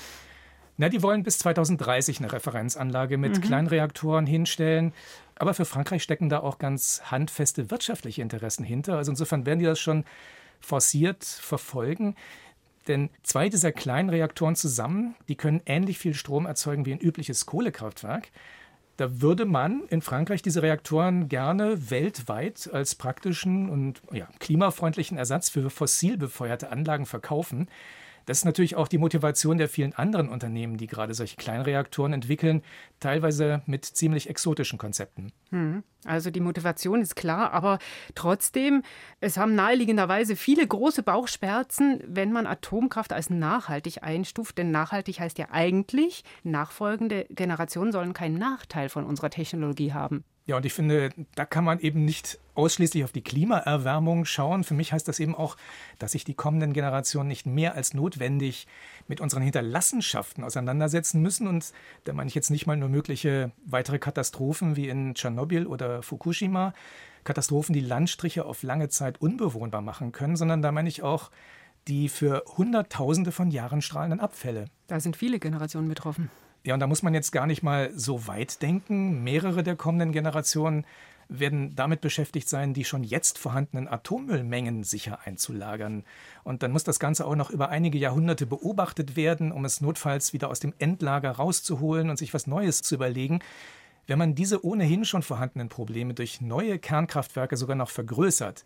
Na, 0.81 0.89
die 0.89 1.03
wollen 1.03 1.21
bis 1.21 1.37
2030 1.37 2.21
eine 2.21 2.33
Referenzanlage 2.33 3.19
mit 3.19 3.37
mhm. 3.37 3.41
Kleinreaktoren 3.41 4.25
hinstellen. 4.25 4.93
Aber 5.35 5.53
für 5.53 5.65
Frankreich 5.65 6.01
stecken 6.01 6.27
da 6.27 6.39
auch 6.39 6.57
ganz 6.57 7.03
handfeste 7.05 7.69
wirtschaftliche 7.69 8.23
Interessen 8.23 8.63
hinter. 8.63 8.97
Also 8.97 9.11
insofern 9.11 9.45
werden 9.45 9.59
die 9.59 9.65
das 9.65 9.79
schon 9.79 10.05
forciert 10.59 11.23
verfolgen. 11.23 12.15
Denn 12.87 13.11
zwei 13.21 13.47
dieser 13.47 13.71
Kleinreaktoren 13.71 14.55
zusammen, 14.55 15.13
die 15.27 15.35
können 15.35 15.61
ähnlich 15.67 15.99
viel 15.99 16.15
Strom 16.15 16.47
erzeugen 16.47 16.87
wie 16.87 16.93
ein 16.93 16.99
übliches 16.99 17.45
Kohlekraftwerk. 17.45 18.29
Da 18.97 19.21
würde 19.21 19.45
man 19.45 19.83
in 19.89 20.01
Frankreich 20.01 20.41
diese 20.41 20.63
Reaktoren 20.63 21.29
gerne 21.29 21.91
weltweit 21.91 22.67
als 22.73 22.95
praktischen 22.95 23.69
und 23.69 24.01
ja, 24.11 24.27
klimafreundlichen 24.39 25.19
Ersatz 25.19 25.47
für 25.49 25.69
fossil 25.69 26.17
befeuerte 26.17 26.71
Anlagen 26.71 27.05
verkaufen. 27.05 27.67
Das 28.31 28.37
ist 28.37 28.45
natürlich 28.45 28.77
auch 28.77 28.87
die 28.87 28.97
Motivation 28.97 29.57
der 29.57 29.67
vielen 29.67 29.91
anderen 29.91 30.29
Unternehmen, 30.29 30.77
die 30.77 30.87
gerade 30.87 31.13
solche 31.13 31.35
Kleinreaktoren 31.35 32.13
entwickeln, 32.13 32.61
teilweise 33.01 33.61
mit 33.65 33.83
ziemlich 33.83 34.29
exotischen 34.29 34.79
Konzepten. 34.79 35.33
Hm. 35.49 35.83
Also 36.05 36.31
die 36.31 36.39
Motivation 36.39 37.01
ist 37.01 37.17
klar, 37.17 37.51
aber 37.51 37.77
trotzdem, 38.15 38.83
es 39.19 39.35
haben 39.35 39.53
naheliegenderweise 39.55 40.37
viele 40.37 40.65
große 40.65 41.03
Bauchschmerzen, 41.03 42.01
wenn 42.07 42.31
man 42.31 42.47
Atomkraft 42.47 43.11
als 43.11 43.29
nachhaltig 43.29 44.01
einstuft. 44.01 44.57
Denn 44.57 44.71
nachhaltig 44.71 45.19
heißt 45.19 45.37
ja 45.37 45.47
eigentlich, 45.51 46.23
nachfolgende 46.43 47.25
Generationen 47.31 47.91
sollen 47.91 48.13
keinen 48.13 48.37
Nachteil 48.37 48.87
von 48.87 49.05
unserer 49.05 49.29
Technologie 49.29 49.91
haben. 49.91 50.23
Ja, 50.47 50.57
und 50.57 50.65
ich 50.65 50.73
finde, 50.73 51.11
da 51.35 51.45
kann 51.45 51.63
man 51.63 51.79
eben 51.79 52.03
nicht 52.03 52.39
ausschließlich 52.55 53.03
auf 53.03 53.11
die 53.11 53.21
Klimaerwärmung 53.21 54.25
schauen. 54.25 54.63
Für 54.63 54.73
mich 54.73 54.91
heißt 54.91 55.07
das 55.07 55.19
eben 55.19 55.35
auch, 55.35 55.55
dass 55.99 56.13
sich 56.13 56.23
die 56.23 56.33
kommenden 56.33 56.73
Generationen 56.73 57.29
nicht 57.29 57.45
mehr 57.45 57.75
als 57.75 57.93
notwendig 57.93 58.67
mit 59.07 59.21
unseren 59.21 59.43
Hinterlassenschaften 59.43 60.43
auseinandersetzen 60.43 61.21
müssen. 61.21 61.47
Und 61.47 61.73
da 62.05 62.13
meine 62.13 62.27
ich 62.27 62.35
jetzt 62.35 62.49
nicht 62.49 62.65
mal 62.65 62.75
nur 62.75 62.89
mögliche 62.89 63.51
weitere 63.65 63.99
Katastrophen 63.99 64.75
wie 64.75 64.89
in 64.89 65.13
Tschernobyl 65.13 65.67
oder 65.67 66.01
Fukushima, 66.01 66.73
Katastrophen, 67.23 67.73
die 67.73 67.81
Landstriche 67.81 68.45
auf 68.45 68.63
lange 68.63 68.89
Zeit 68.89 69.21
unbewohnbar 69.21 69.81
machen 69.81 70.11
können, 70.11 70.35
sondern 70.35 70.63
da 70.63 70.71
meine 70.71 70.89
ich 70.89 71.03
auch 71.03 71.29
die 71.87 72.09
für 72.09 72.43
Hunderttausende 72.57 73.31
von 73.31 73.51
Jahren 73.51 73.81
strahlenden 73.81 74.19
Abfälle. 74.19 74.65
Da 74.87 74.99
sind 74.99 75.17
viele 75.17 75.39
Generationen 75.39 75.87
betroffen. 75.87 76.29
Ja, 76.63 76.75
und 76.75 76.79
da 76.79 76.87
muss 76.87 77.01
man 77.01 77.13
jetzt 77.13 77.31
gar 77.31 77.47
nicht 77.47 77.63
mal 77.63 77.91
so 77.95 78.27
weit 78.27 78.61
denken. 78.61 79.23
Mehrere 79.23 79.63
der 79.63 79.75
kommenden 79.75 80.11
Generationen 80.11 80.85
werden 81.27 81.75
damit 81.75 82.01
beschäftigt 82.01 82.49
sein, 82.49 82.73
die 82.73 82.83
schon 82.83 83.03
jetzt 83.03 83.37
vorhandenen 83.37 83.87
Atommüllmengen 83.87 84.83
sicher 84.83 85.19
einzulagern. 85.25 86.03
Und 86.43 86.61
dann 86.61 86.71
muss 86.71 86.83
das 86.83 86.99
Ganze 86.99 87.25
auch 87.25 87.35
noch 87.35 87.49
über 87.49 87.69
einige 87.69 87.97
Jahrhunderte 87.97 88.45
beobachtet 88.45 89.15
werden, 89.15 89.51
um 89.51 89.65
es 89.65 89.81
notfalls 89.81 90.33
wieder 90.33 90.49
aus 90.49 90.59
dem 90.59 90.73
Endlager 90.77 91.31
rauszuholen 91.31 92.09
und 92.09 92.17
sich 92.17 92.33
was 92.33 92.47
Neues 92.47 92.81
zu 92.81 92.95
überlegen. 92.95 93.39
Wenn 94.07 94.19
man 94.19 94.35
diese 94.35 94.65
ohnehin 94.65 95.05
schon 95.05 95.23
vorhandenen 95.23 95.69
Probleme 95.69 96.13
durch 96.13 96.41
neue 96.41 96.79
Kernkraftwerke 96.79 97.55
sogar 97.55 97.75
noch 97.75 97.89
vergrößert, 97.89 98.65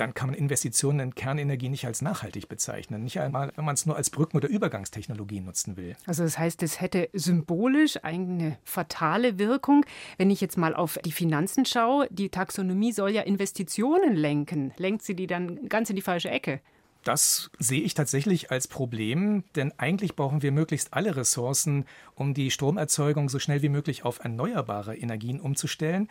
dann 0.00 0.14
kann 0.14 0.30
man 0.30 0.38
Investitionen 0.38 1.00
in 1.00 1.14
Kernenergie 1.14 1.68
nicht 1.68 1.86
als 1.86 2.00
nachhaltig 2.00 2.48
bezeichnen. 2.48 3.04
Nicht 3.04 3.20
einmal, 3.20 3.52
wenn 3.54 3.66
man 3.66 3.74
es 3.74 3.84
nur 3.84 3.96
als 3.96 4.08
Brücken- 4.08 4.38
oder 4.38 4.48
Übergangstechnologie 4.48 5.40
nutzen 5.40 5.76
will. 5.76 5.94
Also 6.06 6.22
das 6.22 6.38
heißt, 6.38 6.62
es 6.62 6.80
hätte 6.80 7.10
symbolisch 7.12 8.02
eine 8.02 8.56
fatale 8.64 9.38
Wirkung. 9.38 9.84
Wenn 10.16 10.30
ich 10.30 10.40
jetzt 10.40 10.56
mal 10.56 10.74
auf 10.74 10.98
die 11.04 11.12
Finanzen 11.12 11.66
schaue, 11.66 12.08
die 12.10 12.30
Taxonomie 12.30 12.92
soll 12.92 13.10
ja 13.10 13.22
Investitionen 13.22 14.16
lenken. 14.16 14.72
Lenkt 14.78 15.02
sie 15.02 15.14
die 15.14 15.26
dann 15.26 15.68
ganz 15.68 15.90
in 15.90 15.96
die 15.96 16.02
falsche 16.02 16.30
Ecke? 16.30 16.60
Das 17.04 17.50
sehe 17.58 17.80
ich 17.80 17.94
tatsächlich 17.94 18.50
als 18.50 18.68
Problem, 18.68 19.44
denn 19.56 19.72
eigentlich 19.78 20.16
brauchen 20.16 20.42
wir 20.42 20.52
möglichst 20.52 20.92
alle 20.92 21.16
Ressourcen, 21.16 21.86
um 22.14 22.34
die 22.34 22.50
Stromerzeugung 22.50 23.30
so 23.30 23.38
schnell 23.38 23.62
wie 23.62 23.70
möglich 23.70 24.04
auf 24.04 24.22
erneuerbare 24.22 24.96
Energien 24.96 25.40
umzustellen. 25.40 26.08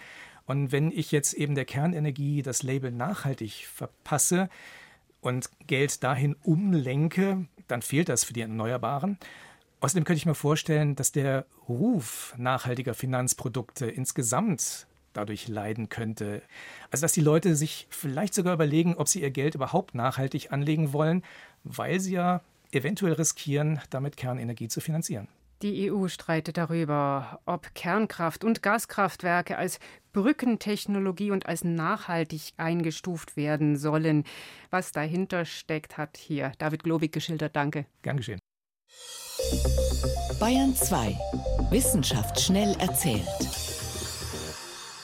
Und 0.49 0.71
wenn 0.71 0.89
ich 0.89 1.11
jetzt 1.11 1.33
eben 1.33 1.53
der 1.53 1.65
Kernenergie 1.65 2.41
das 2.41 2.63
Label 2.63 2.91
nachhaltig 2.91 3.67
verpasse 3.71 4.49
und 5.21 5.47
Geld 5.67 6.03
dahin 6.03 6.35
umlenke, 6.41 7.45
dann 7.67 7.83
fehlt 7.83 8.09
das 8.09 8.23
für 8.23 8.33
die 8.33 8.41
Erneuerbaren. 8.41 9.19
Außerdem 9.79 10.05
könnte 10.05 10.17
ich 10.17 10.25
mir 10.25 10.33
vorstellen, 10.33 10.95
dass 10.95 11.11
der 11.11 11.45
Ruf 11.67 12.33
nachhaltiger 12.35 12.95
Finanzprodukte 12.95 13.85
insgesamt 13.85 14.87
dadurch 15.13 15.47
leiden 15.47 15.87
könnte. 15.89 16.41
Also 16.89 17.03
dass 17.03 17.13
die 17.13 17.21
Leute 17.21 17.55
sich 17.55 17.85
vielleicht 17.91 18.33
sogar 18.33 18.55
überlegen, 18.55 18.95
ob 18.95 19.07
sie 19.07 19.21
ihr 19.21 19.29
Geld 19.29 19.53
überhaupt 19.53 19.93
nachhaltig 19.93 20.51
anlegen 20.51 20.93
wollen, 20.93 21.21
weil 21.63 21.99
sie 21.99 22.13
ja 22.13 22.41
eventuell 22.71 23.13
riskieren, 23.13 23.81
damit 23.91 24.17
Kernenergie 24.17 24.67
zu 24.67 24.81
finanzieren. 24.81 25.27
Die 25.61 25.91
EU 25.91 26.07
streitet 26.07 26.57
darüber, 26.57 27.41
ob 27.45 27.75
Kernkraft 27.75 28.45
und 28.45 28.63
Gaskraftwerke 28.63 29.57
als 29.57 29.79
Brückentechnologie 30.13 31.31
und 31.31 31.47
als 31.47 31.65
nachhaltig 31.65 32.53
eingestuft 32.55 33.35
werden 33.35 33.75
sollen. 33.75 34.23
Was 34.69 34.93
dahinter 34.93 35.43
steckt, 35.43 35.97
hat 35.97 36.15
hier 36.15 36.53
David 36.59 36.83
Globig 36.83 37.11
geschildert. 37.11 37.57
Danke. 37.57 37.85
Gern 38.03 38.17
geschehen. 38.17 38.39
Bayern 40.39 40.73
2. 40.73 41.17
Wissenschaft 41.71 42.39
schnell 42.39 42.75
erzählt. 42.79 43.68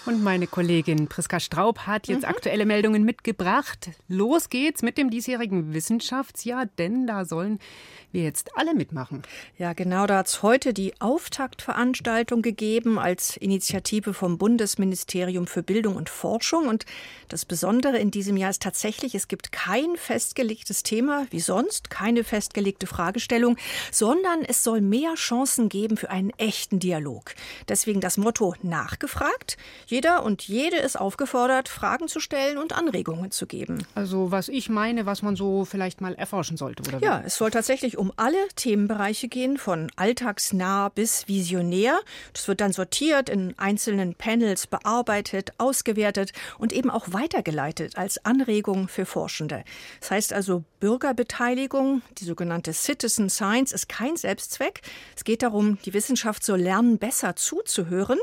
Und 0.06 0.22
meine 0.22 0.46
Kollegin 0.46 1.08
Priska 1.08 1.40
Straub 1.40 1.80
hat 1.80 2.08
jetzt 2.08 2.22
mhm. 2.22 2.30
aktuelle 2.30 2.68
Meldungen 2.68 3.04
mitgebracht. 3.04 3.90
Los 4.08 4.50
geht's 4.50 4.84
mit 4.84 5.00
dem 5.00 5.10
diesjährigen 5.10 5.74
Wissenschaftsjahr, 5.74 6.68
denn 6.78 7.08
da 7.08 7.26
sollen 7.26 7.58
wir 8.12 8.24
jetzt 8.24 8.56
alle 8.56 8.74
mitmachen. 8.74 9.24
Ja, 9.58 9.74
genau, 9.74 10.08
da 10.08 10.20
hat 10.20 10.28
es 10.28 10.44
heute 10.44 10.74
die 10.74 10.94
Auftaktveranstaltung 11.00 12.42
gegeben 12.42 12.98
als 12.98 13.36
Initiative 13.38 14.14
vom 14.14 14.38
Bundesministerium 14.38 15.48
für 15.48 15.64
Bildung 15.64 15.96
und 15.96 16.10
Forschung. 16.10 16.68
Und 16.68 16.86
das 17.28 17.46
Besondere 17.46 17.98
in 17.98 18.12
diesem 18.12 18.38
Jahr 18.38 18.52
ist 18.52 18.62
tatsächlich, 18.62 19.16
es 19.16 19.28
gibt 19.28 19.52
kein 19.52 19.96
festgelegtes 19.96 20.84
Thema 20.84 21.28
wie 21.32 21.40
sonst, 21.40 21.90
keine 21.90 22.24
festgelegte 22.24 22.88
Fragestellung, 22.88 23.58
sondern 23.92 24.44
es 24.44 24.64
soll 24.64 24.82
mehr 24.82 25.16
Chancen 25.16 25.68
geben 25.68 25.98
für 25.98 26.10
einen 26.10 26.30
echten 26.38 26.80
Dialog. 26.80 27.36
Deswegen 27.68 28.02
das 28.02 28.18
Motto 28.18 28.56
nachgefragt. 28.62 29.58
Jeder 29.96 30.24
und 30.24 30.46
jede 30.46 30.76
ist 30.76 31.00
aufgefordert, 31.00 31.70
Fragen 31.70 32.10
zu 32.10 32.20
stellen 32.20 32.58
und 32.58 32.74
Anregungen 32.74 33.32
zu 33.32 33.48
geben. 33.48 33.88
Also 33.96 34.30
was 34.30 34.50
ich 34.50 34.68
meine, 34.68 35.06
was 35.06 35.22
man 35.22 35.38
so 35.38 35.64
vielleicht 35.64 36.02
mal 36.02 36.16
erforschen 36.16 36.58
sollte, 36.58 36.84
oder? 36.84 37.00
Ja, 37.02 37.24
es 37.26 37.38
soll 37.38 37.50
tatsächlich 37.50 37.98
um 37.98 38.12
alle 38.18 38.36
Themenbereiche 38.58 39.30
gehen, 39.30 39.58
von 39.58 39.90
alltagsnah 39.96 40.90
bis 40.90 41.30
visionär. 41.30 41.98
Das 42.34 42.50
wird 42.50 42.60
dann 42.60 42.74
sortiert, 42.74 43.30
in 43.30 43.58
einzelnen 43.58 44.16
Panels 44.16 44.68
bearbeitet, 44.68 45.54
ausgewertet 45.60 46.34
und 46.58 46.74
eben 46.74 46.90
auch 46.90 47.14
weitergeleitet 47.14 47.98
als 47.98 48.26
Anregung 48.26 48.90
für 48.90 49.06
Forschende. 49.06 49.64
Das 50.02 50.12
heißt 50.12 50.34
also, 50.34 50.66
Bürgerbeteiligung, 50.82 52.02
die 52.18 52.26
sogenannte 52.26 52.74
Citizen 52.74 53.30
Science, 53.30 53.72
ist 53.72 53.88
kein 53.88 54.18
Selbstzweck. 54.18 54.82
Es 55.16 55.24
geht 55.24 55.42
darum, 55.42 55.78
die 55.86 55.94
Wissenschaft 55.94 56.44
zu 56.44 56.58
lernen, 56.58 56.98
besser 56.98 57.38
zuzuhören. 57.38 58.20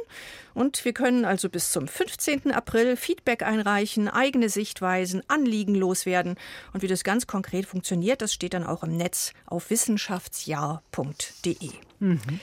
Und 0.55 0.85
wir 0.85 0.93
können 0.93 1.25
also 1.25 1.49
bis 1.49 1.73
zum 1.73 1.89
15. 1.89 2.53
April 2.53 2.97
Feedback 2.97 3.43
einreichen, 3.43 4.09
eigene 4.09 4.49
Sichtweisen, 4.49 5.23
Anliegen 5.29 5.75
loswerden. 5.75 6.37
Und 6.73 6.83
wie 6.83 6.89
das 6.89 7.05
ganz 7.05 7.27
konkret 7.27 7.67
funktioniert, 7.67 8.23
das 8.23 8.35
steht 8.35 8.55
dann 8.55 8.65
auch 8.65 8.83
im 8.83 8.97
Netz 8.97 9.33
auf 9.47 9.71
wissenschaftsjahr.de. 9.71 11.71
Mhm. 12.01 12.41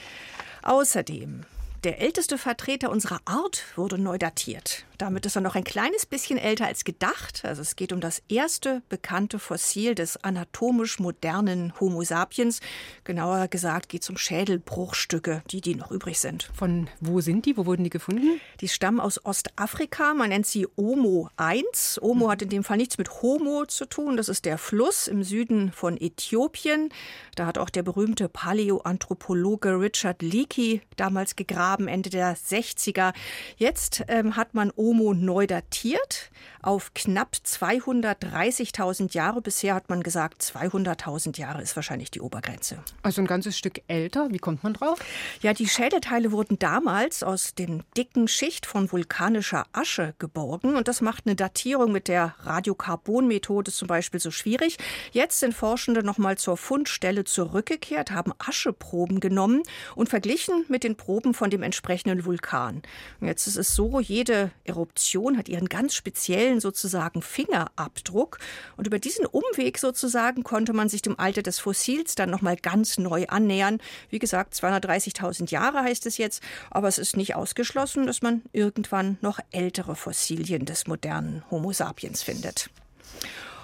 Außerdem 0.62 1.42
der 1.84 2.00
älteste 2.00 2.36
Vertreter 2.36 2.90
unserer 2.90 3.20
Art 3.24 3.64
wurde 3.76 3.98
neu 3.98 4.18
datiert. 4.18 4.84
Damit 5.00 5.24
ist 5.24 5.34
er 5.34 5.40
noch 5.40 5.54
ein 5.54 5.64
kleines 5.64 6.04
bisschen 6.04 6.36
älter 6.36 6.66
als 6.66 6.84
gedacht. 6.84 7.42
Also 7.46 7.62
es 7.62 7.74
geht 7.74 7.94
um 7.94 8.00
das 8.00 8.22
erste 8.28 8.82
bekannte 8.90 9.38
Fossil 9.38 9.94
des 9.94 10.22
anatomisch 10.22 10.98
modernen 10.98 11.72
Homo 11.80 12.02
sapiens. 12.02 12.60
Genauer 13.04 13.48
gesagt 13.48 13.88
geht 13.88 14.02
es 14.02 14.10
um 14.10 14.18
Schädelbruchstücke, 14.18 15.42
die, 15.50 15.62
die 15.62 15.74
noch 15.74 15.90
übrig 15.90 16.20
sind. 16.20 16.50
Von 16.52 16.90
wo 17.00 17.22
sind 17.22 17.46
die? 17.46 17.56
Wo 17.56 17.64
wurden 17.64 17.82
die 17.82 17.88
gefunden? 17.88 18.42
Die 18.60 18.68
stammen 18.68 19.00
aus 19.00 19.24
Ostafrika. 19.24 20.12
Man 20.12 20.28
nennt 20.28 20.46
sie 20.46 20.68
Omo 20.76 21.30
1. 21.38 21.98
Omo 22.02 22.28
hat 22.30 22.42
in 22.42 22.50
dem 22.50 22.62
Fall 22.62 22.76
nichts 22.76 22.98
mit 22.98 23.22
Homo 23.22 23.64
zu 23.64 23.86
tun. 23.86 24.18
Das 24.18 24.28
ist 24.28 24.44
der 24.44 24.58
Fluss 24.58 25.08
im 25.08 25.22
Süden 25.22 25.72
von 25.72 25.96
Äthiopien. 25.96 26.90
Da 27.36 27.46
hat 27.46 27.56
auch 27.56 27.70
der 27.70 27.84
berühmte 27.84 28.28
Paläoanthropologe 28.28 29.80
Richard 29.80 30.20
Leakey 30.20 30.82
damals 30.98 31.36
gegraben, 31.36 31.88
Ende 31.88 32.10
der 32.10 32.36
60er. 32.36 33.14
Jetzt 33.56 34.04
ähm, 34.08 34.36
hat 34.36 34.52
man 34.52 34.70
Omo 34.76 34.89
Homo 34.90 35.14
neu 35.14 35.46
datiert 35.46 36.32
auf 36.62 36.94
knapp 36.94 37.36
230.000 37.44 39.14
Jahre. 39.14 39.40
Bisher 39.40 39.74
hat 39.74 39.88
man 39.88 40.02
gesagt, 40.02 40.42
200.000 40.42 41.38
Jahre 41.38 41.62
ist 41.62 41.76
wahrscheinlich 41.76 42.10
die 42.10 42.20
Obergrenze. 42.20 42.78
Also 43.02 43.20
ein 43.20 43.26
ganzes 43.26 43.56
Stück 43.56 43.82
älter. 43.88 44.28
Wie 44.30 44.38
kommt 44.38 44.62
man 44.62 44.74
drauf? 44.74 44.98
Ja, 45.40 45.52
die 45.52 45.68
Schädelteile 45.68 46.32
wurden 46.32 46.58
damals 46.58 47.22
aus 47.22 47.54
den 47.54 47.82
dicken 47.96 48.28
Schicht 48.28 48.66
von 48.66 48.90
vulkanischer 48.90 49.66
Asche 49.72 50.14
geborgen. 50.18 50.76
Und 50.76 50.88
das 50.88 51.00
macht 51.00 51.26
eine 51.26 51.36
Datierung 51.36 51.92
mit 51.92 52.08
der 52.08 52.34
Radiokarbonmethode 52.40 53.70
zum 53.70 53.88
Beispiel 53.88 54.20
so 54.20 54.30
schwierig. 54.30 54.76
Jetzt 55.12 55.40
sind 55.40 55.54
Forschende 55.54 56.02
nochmal 56.02 56.38
zur 56.38 56.56
Fundstelle 56.56 57.24
zurückgekehrt, 57.24 58.10
haben 58.10 58.32
Ascheproben 58.38 59.20
genommen 59.20 59.62
und 59.94 60.08
verglichen 60.08 60.64
mit 60.68 60.84
den 60.84 60.96
Proben 60.96 61.34
von 61.34 61.50
dem 61.50 61.62
entsprechenden 61.62 62.24
Vulkan. 62.24 62.82
Und 63.20 63.26
jetzt 63.26 63.46
ist 63.46 63.56
es 63.56 63.74
so, 63.74 64.00
jede 64.00 64.50
Eruption 64.64 65.36
hat 65.36 65.48
ihren 65.48 65.68
ganz 65.68 65.94
speziellen 65.94 66.49
sozusagen 66.58 67.22
Fingerabdruck. 67.22 68.38
Und 68.76 68.88
über 68.88 68.98
diesen 68.98 69.26
Umweg 69.26 69.78
sozusagen 69.78 70.42
konnte 70.42 70.72
man 70.72 70.88
sich 70.88 71.02
dem 71.02 71.18
Alter 71.20 71.42
des 71.42 71.60
Fossils 71.60 72.16
dann 72.16 72.30
nochmal 72.30 72.56
ganz 72.56 72.98
neu 72.98 73.26
annähern. 73.28 73.78
Wie 74.08 74.18
gesagt, 74.18 74.54
230.000 74.54 75.50
Jahre 75.50 75.82
heißt 75.82 76.06
es 76.06 76.18
jetzt, 76.18 76.42
aber 76.70 76.88
es 76.88 76.98
ist 76.98 77.16
nicht 77.16 77.36
ausgeschlossen, 77.36 78.06
dass 78.06 78.22
man 78.22 78.42
irgendwann 78.52 79.18
noch 79.20 79.38
ältere 79.52 79.94
Fossilien 79.94 80.64
des 80.64 80.88
modernen 80.88 81.44
Homo 81.50 81.72
sapiens 81.72 82.22
findet. 82.22 82.70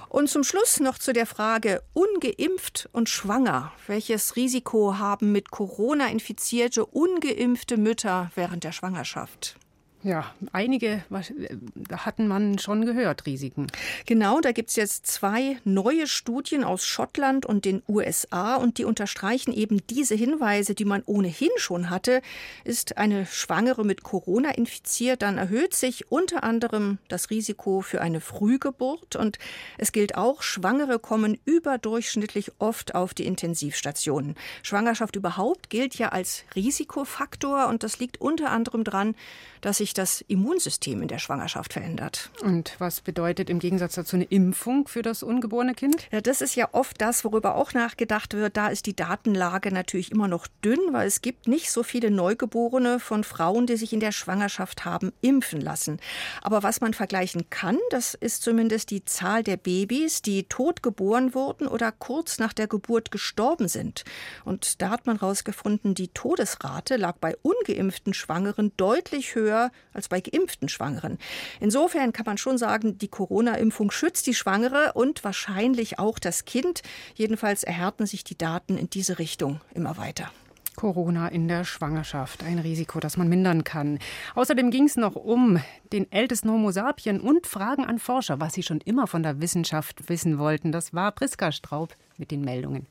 Und 0.08 0.30
zum 0.30 0.44
Schluss 0.44 0.80
noch 0.80 0.98
zu 0.98 1.12
der 1.12 1.26
Frage 1.26 1.82
ungeimpft 1.92 2.88
und 2.92 3.08
schwanger. 3.08 3.72
Welches 3.86 4.36
Risiko 4.36 4.98
haben 4.98 5.32
mit 5.32 5.50
Corona 5.50 6.08
infizierte 6.08 6.86
ungeimpfte 6.86 7.76
Mütter 7.76 8.30
während 8.34 8.64
der 8.64 8.72
Schwangerschaft? 8.72 9.56
Ja, 10.06 10.32
einige 10.52 11.02
hatten 11.90 12.28
man 12.28 12.60
schon 12.60 12.86
gehört, 12.86 13.26
Risiken. 13.26 13.66
Genau, 14.06 14.40
da 14.40 14.52
gibt 14.52 14.70
es 14.70 14.76
jetzt 14.76 15.08
zwei 15.08 15.58
neue 15.64 16.06
Studien 16.06 16.62
aus 16.62 16.86
Schottland 16.86 17.44
und 17.44 17.64
den 17.64 17.82
USA 17.88 18.54
und 18.54 18.78
die 18.78 18.84
unterstreichen 18.84 19.52
eben 19.52 19.84
diese 19.90 20.14
Hinweise, 20.14 20.76
die 20.76 20.84
man 20.84 21.02
ohnehin 21.06 21.50
schon 21.56 21.90
hatte. 21.90 22.22
Ist 22.62 22.98
eine 22.98 23.26
Schwangere 23.26 23.84
mit 23.84 24.04
Corona 24.04 24.50
infiziert, 24.50 25.22
dann 25.22 25.38
erhöht 25.38 25.74
sich 25.74 26.08
unter 26.08 26.44
anderem 26.44 26.98
das 27.08 27.30
Risiko 27.30 27.80
für 27.80 28.00
eine 28.00 28.20
Frühgeburt 28.20 29.16
und 29.16 29.40
es 29.76 29.90
gilt 29.90 30.14
auch, 30.14 30.42
Schwangere 30.42 31.00
kommen 31.00 31.36
überdurchschnittlich 31.46 32.52
oft 32.60 32.94
auf 32.94 33.12
die 33.12 33.26
Intensivstationen. 33.26 34.36
Schwangerschaft 34.62 35.16
überhaupt 35.16 35.68
gilt 35.68 35.96
ja 35.96 36.10
als 36.10 36.44
Risikofaktor 36.54 37.66
und 37.66 37.82
das 37.82 37.98
liegt 37.98 38.20
unter 38.20 38.52
anderem 38.52 38.84
daran, 38.84 39.16
dass 39.62 39.78
sich 39.78 39.95
das 39.98 40.22
Immunsystem 40.28 41.02
in 41.02 41.08
der 41.08 41.18
Schwangerschaft 41.18 41.72
verändert. 41.72 42.30
Und 42.42 42.74
was 42.78 43.00
bedeutet 43.00 43.50
im 43.50 43.58
Gegensatz 43.58 43.94
dazu 43.94 44.16
eine 44.16 44.24
Impfung 44.24 44.88
für 44.88 45.02
das 45.02 45.22
ungeborene 45.22 45.74
Kind? 45.74 46.08
Ja, 46.10 46.20
das 46.20 46.40
ist 46.40 46.54
ja 46.54 46.68
oft 46.72 47.00
das, 47.00 47.24
worüber 47.24 47.54
auch 47.54 47.72
nachgedacht 47.72 48.34
wird. 48.34 48.56
Da 48.56 48.68
ist 48.68 48.86
die 48.86 48.96
Datenlage 48.96 49.72
natürlich 49.72 50.12
immer 50.12 50.28
noch 50.28 50.46
dünn, 50.64 50.80
weil 50.92 51.06
es 51.06 51.22
gibt 51.22 51.48
nicht 51.48 51.70
so 51.70 51.82
viele 51.82 52.10
Neugeborene 52.10 53.00
von 53.00 53.24
Frauen, 53.24 53.66
die 53.66 53.76
sich 53.76 53.92
in 53.92 54.00
der 54.00 54.12
Schwangerschaft 54.12 54.84
haben 54.84 55.12
impfen 55.20 55.60
lassen. 55.60 55.98
Aber 56.42 56.62
was 56.62 56.80
man 56.80 56.94
vergleichen 56.94 57.48
kann, 57.50 57.78
das 57.90 58.14
ist 58.14 58.42
zumindest 58.42 58.90
die 58.90 59.04
Zahl 59.04 59.42
der 59.42 59.56
Babys, 59.56 60.22
die 60.22 60.44
tot 60.44 60.82
geboren 60.82 61.34
wurden 61.34 61.66
oder 61.66 61.92
kurz 61.92 62.38
nach 62.38 62.52
der 62.52 62.66
Geburt 62.66 63.10
gestorben 63.10 63.68
sind. 63.68 64.04
Und 64.44 64.82
da 64.82 64.90
hat 64.90 65.06
man 65.06 65.20
herausgefunden, 65.20 65.94
die 65.94 66.08
Todesrate 66.08 66.96
lag 66.96 67.16
bei 67.18 67.36
ungeimpften 67.42 68.14
Schwangeren 68.14 68.72
deutlich 68.76 69.34
höher 69.34 69.70
als 69.92 70.08
bei 70.08 70.20
geimpften 70.20 70.68
Schwangeren. 70.68 71.18
Insofern 71.60 72.12
kann 72.12 72.26
man 72.26 72.38
schon 72.38 72.58
sagen, 72.58 72.98
die 72.98 73.08
Corona-Impfung 73.08 73.90
schützt 73.90 74.26
die 74.26 74.34
Schwangere 74.34 74.92
und 74.94 75.24
wahrscheinlich 75.24 75.98
auch 75.98 76.18
das 76.18 76.44
Kind. 76.44 76.82
Jedenfalls 77.14 77.64
erhärten 77.64 78.06
sich 78.06 78.24
die 78.24 78.38
Daten 78.38 78.76
in 78.76 78.90
diese 78.90 79.18
Richtung 79.18 79.60
immer 79.74 79.96
weiter. 79.96 80.30
Corona 80.76 81.28
in 81.28 81.48
der 81.48 81.64
Schwangerschaft, 81.64 82.44
ein 82.44 82.58
Risiko, 82.58 83.00
das 83.00 83.16
man 83.16 83.28
mindern 83.28 83.64
kann. 83.64 83.98
Außerdem 84.34 84.70
ging 84.70 84.84
es 84.84 84.96
noch 84.96 85.16
um 85.16 85.58
den 85.92 86.10
ältesten 86.12 86.50
Homo 86.50 86.70
sapien 86.70 87.20
und 87.20 87.46
Fragen 87.46 87.84
an 87.84 87.98
Forscher, 87.98 88.38
was 88.38 88.52
sie 88.52 88.62
schon 88.62 88.80
immer 88.82 89.06
von 89.06 89.22
der 89.22 89.40
Wissenschaft 89.40 90.08
wissen 90.08 90.38
wollten. 90.38 90.70
Das 90.70 90.94
war 90.94 91.12
Priska 91.12 91.50
Straub 91.50 91.96
mit 92.18 92.30
den 92.30 92.42
Meldungen. 92.42 92.86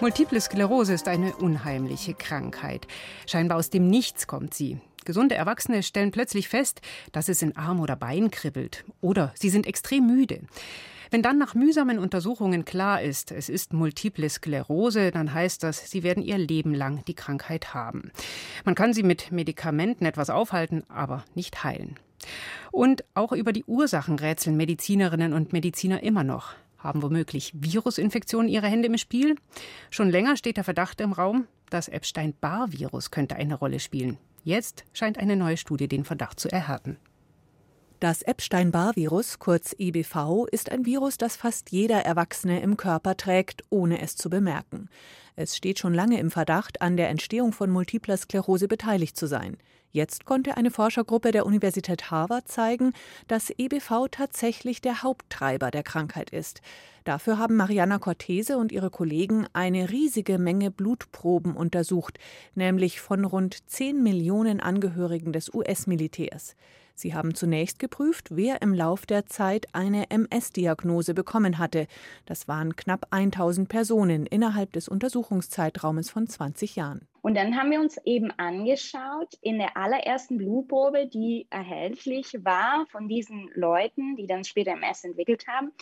Multiple 0.00 0.40
Sklerose 0.40 0.94
ist 0.94 1.08
eine 1.08 1.36
unheimliche 1.36 2.14
Krankheit. 2.14 2.86
Scheinbar 3.26 3.58
aus 3.58 3.68
dem 3.68 3.86
Nichts 3.86 4.26
kommt 4.26 4.54
sie. 4.54 4.78
Gesunde 5.04 5.34
Erwachsene 5.34 5.82
stellen 5.82 6.10
plötzlich 6.10 6.48
fest, 6.48 6.80
dass 7.12 7.28
es 7.28 7.42
in 7.42 7.54
Arm 7.54 7.80
oder 7.80 7.96
Bein 7.96 8.30
kribbelt. 8.30 8.84
Oder 9.02 9.30
sie 9.34 9.50
sind 9.50 9.66
extrem 9.66 10.06
müde. 10.06 10.40
Wenn 11.10 11.20
dann 11.20 11.36
nach 11.36 11.54
mühsamen 11.54 11.98
Untersuchungen 11.98 12.64
klar 12.64 13.02
ist, 13.02 13.30
es 13.30 13.50
ist 13.50 13.74
Multiple 13.74 14.30
Sklerose, 14.30 15.10
dann 15.10 15.34
heißt 15.34 15.62
das, 15.62 15.90
sie 15.90 16.02
werden 16.02 16.22
ihr 16.22 16.38
Leben 16.38 16.72
lang 16.72 17.04
die 17.04 17.14
Krankheit 17.14 17.74
haben. 17.74 18.10
Man 18.64 18.74
kann 18.74 18.94
sie 18.94 19.02
mit 19.02 19.30
Medikamenten 19.30 20.06
etwas 20.06 20.30
aufhalten, 20.30 20.82
aber 20.88 21.24
nicht 21.34 21.62
heilen. 21.62 21.98
Und 22.72 23.04
auch 23.12 23.32
über 23.32 23.52
die 23.52 23.64
Ursachen 23.64 24.18
rätseln 24.18 24.56
Medizinerinnen 24.56 25.34
und 25.34 25.52
Mediziner 25.52 26.02
immer 26.02 26.24
noch. 26.24 26.54
Haben 26.80 27.02
womöglich 27.02 27.52
Virusinfektionen 27.54 28.48
ihre 28.48 28.66
Hände 28.66 28.88
im 28.88 28.98
Spiel? 28.98 29.36
Schon 29.90 30.10
länger 30.10 30.36
steht 30.36 30.56
der 30.56 30.64
Verdacht 30.64 31.00
im 31.00 31.12
Raum, 31.12 31.46
das 31.68 31.88
Epstein-Barr-Virus 31.88 33.10
könnte 33.10 33.36
eine 33.36 33.54
Rolle 33.54 33.80
spielen. 33.80 34.18
Jetzt 34.42 34.84
scheint 34.92 35.18
eine 35.18 35.36
neue 35.36 35.56
Studie 35.56 35.88
den 35.88 36.04
Verdacht 36.04 36.40
zu 36.40 36.50
erhärten. 36.50 36.96
Das 38.00 38.22
Epstein-Barr-Virus, 38.22 39.38
kurz 39.38 39.74
EBV, 39.78 40.46
ist 40.50 40.72
ein 40.72 40.86
Virus, 40.86 41.18
das 41.18 41.36
fast 41.36 41.70
jeder 41.70 42.00
Erwachsene 42.00 42.62
im 42.62 42.78
Körper 42.78 43.18
trägt, 43.18 43.62
ohne 43.68 44.00
es 44.00 44.16
zu 44.16 44.30
bemerken. 44.30 44.88
Es 45.36 45.54
steht 45.54 45.78
schon 45.78 45.92
lange 45.92 46.18
im 46.18 46.30
Verdacht, 46.30 46.80
an 46.80 46.96
der 46.96 47.10
Entstehung 47.10 47.52
von 47.52 47.70
multipler 47.70 48.16
Sklerose 48.16 48.68
beteiligt 48.68 49.18
zu 49.18 49.26
sein. 49.26 49.58
Jetzt 49.92 50.24
konnte 50.24 50.56
eine 50.56 50.70
Forschergruppe 50.70 51.32
der 51.32 51.46
Universität 51.46 52.12
Harvard 52.12 52.46
zeigen, 52.46 52.92
dass 53.26 53.50
EBV 53.50 54.06
tatsächlich 54.10 54.80
der 54.80 55.02
Haupttreiber 55.02 55.72
der 55.72 55.82
Krankheit 55.82 56.30
ist. 56.30 56.60
Dafür 57.02 57.38
haben 57.38 57.56
Mariana 57.56 57.98
Cortese 57.98 58.56
und 58.56 58.70
ihre 58.70 58.90
Kollegen 58.90 59.46
eine 59.52 59.90
riesige 59.90 60.38
Menge 60.38 60.70
Blutproben 60.70 61.56
untersucht, 61.56 62.18
nämlich 62.54 63.00
von 63.00 63.24
rund 63.24 63.68
10 63.68 64.00
Millionen 64.00 64.60
Angehörigen 64.60 65.32
des 65.32 65.52
US-Militärs. 65.52 66.54
Sie 66.94 67.14
haben 67.14 67.34
zunächst 67.34 67.78
geprüft, 67.78 68.28
wer 68.30 68.62
im 68.62 68.74
Lauf 68.74 69.06
der 69.06 69.26
Zeit 69.26 69.66
eine 69.72 70.10
MS-Diagnose 70.10 71.14
bekommen 71.14 71.58
hatte. 71.58 71.86
Das 72.26 72.46
waren 72.46 72.76
knapp 72.76 73.06
1000 73.10 73.68
Personen 73.68 74.26
innerhalb 74.26 74.72
des 74.74 74.86
Untersuchungszeitraumes 74.86 76.10
von 76.10 76.28
20 76.28 76.76
Jahren. 76.76 77.08
Und 77.22 77.36
dann 77.36 77.56
haben 77.56 77.70
wir 77.70 77.80
uns 77.80 77.98
eben 78.04 78.30
angeschaut, 78.32 79.34
in 79.42 79.58
der 79.58 79.76
allerersten 79.76 80.38
Blutprobe, 80.38 81.06
die 81.06 81.46
erhältlich 81.50 82.32
war 82.42 82.86
von 82.90 83.08
diesen 83.08 83.50
Leuten, 83.54 84.16
die 84.16 84.26
dann 84.26 84.44
später 84.44 84.72
MS 84.72 85.04
entwickelt 85.04 85.46
haben, 85.46 85.72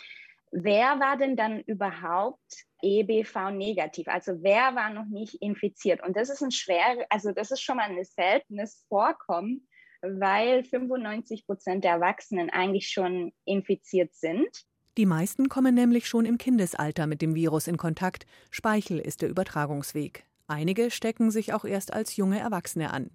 wer 0.51 0.99
war 0.99 1.17
denn 1.17 1.37
dann 1.37 1.61
überhaupt 1.61 2.65
EBV 2.83 3.51
negativ? 3.53 4.09
Also 4.09 4.43
wer 4.43 4.75
war 4.75 4.91
noch 4.91 5.07
nicht 5.07 5.35
infiziert? 5.35 6.03
Und 6.05 6.17
das 6.17 6.31
ist 6.31 6.43
ein 6.43 6.51
schwer, 6.51 7.07
also 7.11 7.33
das 7.33 7.51
ist 7.51 7.61
schon 7.61 7.77
mal 7.77 7.89
ein 7.89 8.05
seltenes 8.05 8.85
Vorkommen, 8.89 9.69
weil 10.01 10.65
95 10.65 11.47
Prozent 11.47 11.85
der 11.85 11.93
Erwachsenen 11.93 12.51
eigentlich 12.51 12.89
schon 12.89 13.33
infiziert 13.45 14.15
sind. 14.15 14.49
Die 14.97 15.07
meisten 15.07 15.49
kommen 15.49 15.75
nämlich 15.75 16.09
schon 16.09 16.25
im 16.25 16.39
Kindesalter 16.39 17.07
mit 17.07 17.23
dem 17.23 17.35
Virus 17.35 17.69
in 17.69 17.77
Kontakt. 17.77 18.27
Speichel 18.51 18.99
ist 18.99 19.23
der 19.23 19.29
Übertragungsweg. 19.29 20.28
Einige 20.49 20.91
stecken 20.91 21.31
sich 21.31 21.53
auch 21.53 21.67
erst 21.67 21.93
als 21.93 22.17
junge 22.17 22.41
Erwachsene 22.41 22.91
an. 22.91 23.11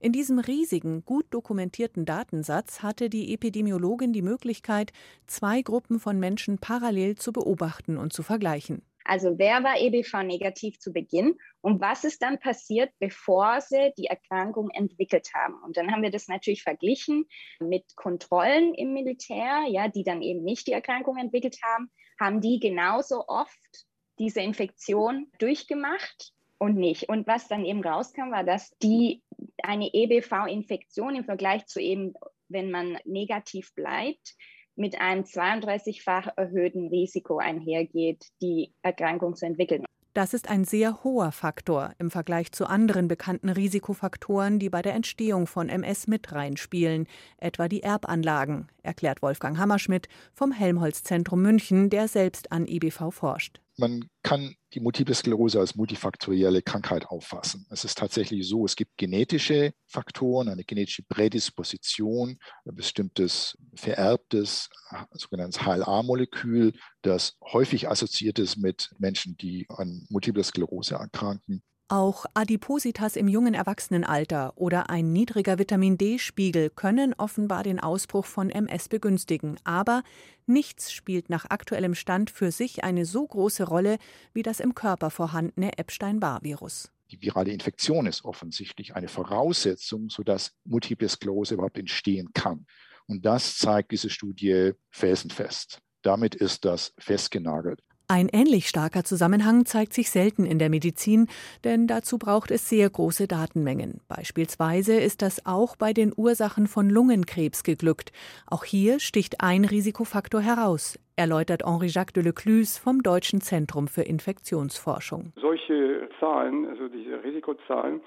In 0.00 0.12
diesem 0.12 0.38
riesigen, 0.38 1.02
gut 1.04 1.24
dokumentierten 1.30 2.04
Datensatz 2.04 2.82
hatte 2.82 3.08
die 3.08 3.32
Epidemiologin 3.32 4.12
die 4.12 4.22
Möglichkeit, 4.22 4.92
zwei 5.26 5.62
Gruppen 5.62 5.98
von 5.98 6.20
Menschen 6.20 6.58
parallel 6.58 7.16
zu 7.16 7.32
beobachten 7.32 7.96
und 7.96 8.12
zu 8.12 8.22
vergleichen. 8.22 8.82
Also 9.04 9.38
wer 9.38 9.64
war 9.64 9.80
EBV 9.80 10.22
negativ 10.24 10.78
zu 10.78 10.92
Beginn 10.92 11.38
und 11.62 11.80
was 11.80 12.04
ist 12.04 12.20
dann 12.20 12.38
passiert, 12.38 12.92
bevor 12.98 13.62
sie 13.62 13.90
die 13.96 14.04
Erkrankung 14.04 14.68
entwickelt 14.70 15.30
haben? 15.34 15.54
Und 15.64 15.78
dann 15.78 15.90
haben 15.90 16.02
wir 16.02 16.10
das 16.10 16.28
natürlich 16.28 16.62
verglichen 16.62 17.24
mit 17.58 17.96
Kontrollen 17.96 18.74
im 18.74 18.92
Militär, 18.92 19.64
ja, 19.68 19.88
die 19.88 20.04
dann 20.04 20.20
eben 20.20 20.44
nicht 20.44 20.66
die 20.66 20.72
Erkrankung 20.72 21.16
entwickelt 21.16 21.56
haben, 21.62 21.90
haben 22.20 22.42
die 22.42 22.60
genauso 22.60 23.26
oft 23.26 23.86
diese 24.18 24.42
Infektion 24.42 25.32
durchgemacht 25.38 26.34
und 26.58 26.76
nicht. 26.76 27.08
Und 27.08 27.26
was 27.26 27.48
dann 27.48 27.64
eben 27.64 27.82
rauskam, 27.82 28.30
war, 28.30 28.44
dass 28.44 28.70
die 28.82 29.22
eine 29.62 29.92
EBV-Infektion 29.92 31.14
im 31.14 31.24
Vergleich 31.24 31.66
zu 31.66 31.80
eben, 31.80 32.14
wenn 32.48 32.70
man 32.70 32.98
negativ 33.04 33.74
bleibt, 33.74 34.34
mit 34.76 35.00
einem 35.00 35.24
32-fach 35.24 36.28
erhöhten 36.36 36.88
Risiko 36.88 37.38
einhergeht, 37.38 38.26
die 38.40 38.72
Erkrankung 38.82 39.34
zu 39.34 39.46
entwickeln. 39.46 39.84
Das 40.14 40.34
ist 40.34 40.50
ein 40.50 40.64
sehr 40.64 41.04
hoher 41.04 41.30
Faktor 41.30 41.92
im 41.98 42.10
Vergleich 42.10 42.50
zu 42.50 42.66
anderen 42.66 43.06
bekannten 43.06 43.50
Risikofaktoren, 43.50 44.58
die 44.58 44.70
bei 44.70 44.82
der 44.82 44.94
Entstehung 44.94 45.46
von 45.46 45.68
MS 45.68 46.08
mit 46.08 46.32
reinspielen, 46.32 47.06
etwa 47.36 47.68
die 47.68 47.82
Erbanlagen, 47.82 48.68
erklärt 48.82 49.22
Wolfgang 49.22 49.58
Hammerschmidt 49.58 50.08
vom 50.32 50.50
Helmholtz-Zentrum 50.50 51.42
München, 51.42 51.90
der 51.90 52.08
selbst 52.08 52.50
an 52.50 52.66
EBV 52.66 53.10
forscht. 53.10 53.60
Man 53.80 54.10
kann 54.24 54.56
die 54.74 54.80
Multiple 54.80 55.14
Sklerose 55.14 55.60
als 55.60 55.76
multifaktorielle 55.76 56.62
Krankheit 56.62 57.06
auffassen. 57.06 57.64
Es 57.70 57.84
ist 57.84 57.96
tatsächlich 57.96 58.48
so, 58.48 58.64
es 58.64 58.74
gibt 58.74 58.96
genetische 58.96 59.72
Faktoren, 59.86 60.48
eine 60.48 60.64
genetische 60.64 61.04
Prädisposition, 61.04 62.38
ein 62.64 62.74
bestimmtes 62.74 63.56
vererbtes 63.76 64.68
sogenanntes 65.12 65.64
HLA-Molekül, 65.64 66.72
das 67.02 67.36
häufig 67.40 67.88
assoziiert 67.88 68.40
ist 68.40 68.56
mit 68.56 68.90
Menschen, 68.98 69.36
die 69.36 69.64
an 69.68 70.04
Multiple 70.10 70.42
Sklerose 70.42 70.96
erkranken. 70.96 71.62
Auch 71.90 72.26
Adipositas 72.34 73.16
im 73.16 73.28
jungen 73.28 73.54
Erwachsenenalter 73.54 74.52
oder 74.56 74.90
ein 74.90 75.10
niedriger 75.10 75.58
Vitamin 75.58 75.96
D-Spiegel 75.96 76.68
können 76.68 77.14
offenbar 77.14 77.62
den 77.62 77.80
Ausbruch 77.80 78.26
von 78.26 78.50
MS 78.50 78.90
begünstigen. 78.90 79.56
Aber 79.64 80.02
nichts 80.44 80.92
spielt 80.92 81.30
nach 81.30 81.46
aktuellem 81.48 81.94
Stand 81.94 82.30
für 82.30 82.50
sich 82.50 82.84
eine 82.84 83.06
so 83.06 83.26
große 83.26 83.64
Rolle 83.64 83.96
wie 84.34 84.42
das 84.42 84.60
im 84.60 84.74
Körper 84.74 85.08
vorhandene 85.08 85.78
Epstein-Barr-Virus. 85.78 86.92
Die 87.10 87.22
virale 87.22 87.52
Infektion 87.52 88.04
ist 88.04 88.22
offensichtlich 88.26 88.94
eine 88.94 89.08
Voraussetzung, 89.08 90.10
sodass 90.10 90.52
Multiple 90.64 91.08
Sklerose 91.08 91.54
überhaupt 91.54 91.78
entstehen 91.78 92.34
kann. 92.34 92.66
Und 93.06 93.24
das 93.24 93.56
zeigt 93.56 93.92
diese 93.92 94.10
Studie 94.10 94.72
felsenfest. 94.90 95.80
Damit 96.02 96.34
ist 96.34 96.66
das 96.66 96.92
festgenagelt. 96.98 97.82
Ein 98.10 98.30
ähnlich 98.32 98.70
starker 98.70 99.04
Zusammenhang 99.04 99.66
zeigt 99.66 99.92
sich 99.92 100.08
selten 100.08 100.46
in 100.46 100.58
der 100.58 100.70
Medizin, 100.70 101.26
denn 101.62 101.86
dazu 101.86 102.16
braucht 102.16 102.50
es 102.50 102.66
sehr 102.66 102.88
große 102.88 103.28
Datenmengen. 103.28 104.00
Beispielsweise 104.08 104.98
ist 104.98 105.20
das 105.20 105.44
auch 105.44 105.76
bei 105.76 105.92
den 105.92 106.14
Ursachen 106.16 106.68
von 106.68 106.88
Lungenkrebs 106.88 107.64
geglückt. 107.64 108.12
Auch 108.46 108.64
hier 108.64 108.98
sticht 108.98 109.42
ein 109.42 109.66
Risikofaktor 109.66 110.40
heraus, 110.40 110.98
erläutert 111.16 111.66
Henri-Jacques 111.66 112.14
de 112.14 112.22
Lecluse 112.22 112.80
vom 112.80 113.02
Deutschen 113.02 113.42
Zentrum 113.42 113.88
für 113.88 114.04
Infektionsforschung. 114.04 115.34
Solche 115.38 116.08
Zahlen, 116.18 116.66
also 116.66 116.88
diese 116.88 117.22
Risikozahlen, 117.22 118.00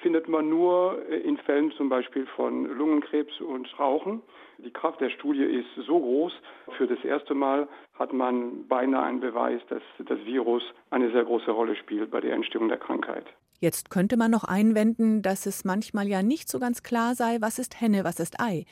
findet 0.00 0.28
man 0.28 0.48
nur 0.48 1.04
in 1.08 1.36
Fällen 1.36 1.72
zum 1.76 1.88
Beispiel 1.88 2.28
von 2.36 2.64
Lungenkrebs 2.64 3.40
und 3.40 3.66
Rauchen. 3.76 4.22
Die 4.58 4.72
Kraft 4.72 5.00
der 5.00 5.10
Studie 5.10 5.44
ist 5.44 5.68
so 5.86 6.00
groß. 6.00 6.32
Für 6.76 6.86
das 6.86 7.02
erste 7.04 7.32
Mal 7.34 7.68
hat 7.94 8.12
man 8.12 8.66
beinahe 8.66 9.04
einen 9.04 9.20
Beweis, 9.20 9.60
dass 9.68 9.82
das 9.98 10.18
Virus 10.24 10.62
eine 10.90 11.12
sehr 11.12 11.24
große 11.24 11.50
Rolle 11.50 11.76
spielt 11.76 12.10
bei 12.10 12.20
der 12.20 12.34
Entstehung 12.34 12.68
der 12.68 12.78
Krankheit. 12.78 13.24
Jetzt 13.60 13.90
könnte 13.90 14.16
man 14.16 14.30
noch 14.30 14.44
einwenden, 14.44 15.22
dass 15.22 15.46
es 15.46 15.64
manchmal 15.64 16.08
ja 16.08 16.22
nicht 16.22 16.48
so 16.48 16.58
ganz 16.58 16.82
klar 16.82 17.14
sei, 17.14 17.38
was 17.40 17.58
ist 17.58 17.80
Henne, 17.80 18.04
was 18.04 18.20
ist 18.20 18.40
Ei. 18.40 18.64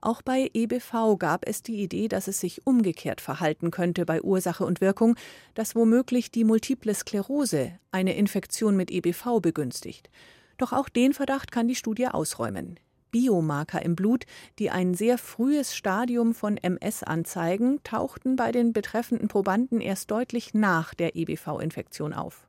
Auch 0.00 0.20
bei 0.20 0.50
EBV 0.52 1.16
gab 1.16 1.46
es 1.46 1.62
die 1.62 1.80
Idee, 1.80 2.08
dass 2.08 2.26
es 2.26 2.40
sich 2.40 2.66
umgekehrt 2.66 3.20
verhalten 3.20 3.70
könnte 3.70 4.04
bei 4.04 4.20
Ursache 4.20 4.64
und 4.64 4.80
Wirkung, 4.80 5.14
dass 5.54 5.76
womöglich 5.76 6.32
die 6.32 6.42
multiple 6.42 6.92
Sklerose 6.92 7.78
eine 7.92 8.16
Infektion 8.16 8.76
mit 8.76 8.90
EBV 8.90 9.40
begünstigt. 9.40 10.10
Doch 10.58 10.72
auch 10.72 10.88
den 10.88 11.12
Verdacht 11.12 11.52
kann 11.52 11.68
die 11.68 11.76
Studie 11.76 12.08
ausräumen. 12.08 12.80
Biomarker 13.12 13.82
im 13.82 13.94
Blut, 13.94 14.24
die 14.58 14.70
ein 14.70 14.94
sehr 14.94 15.18
frühes 15.18 15.76
Stadium 15.76 16.34
von 16.34 16.56
MS 16.56 17.04
anzeigen, 17.04 17.80
tauchten 17.84 18.34
bei 18.34 18.50
den 18.50 18.72
betreffenden 18.72 19.28
Probanden 19.28 19.80
erst 19.80 20.10
deutlich 20.10 20.54
nach 20.54 20.94
der 20.94 21.14
EBV-Infektion 21.14 22.12
auf. 22.12 22.48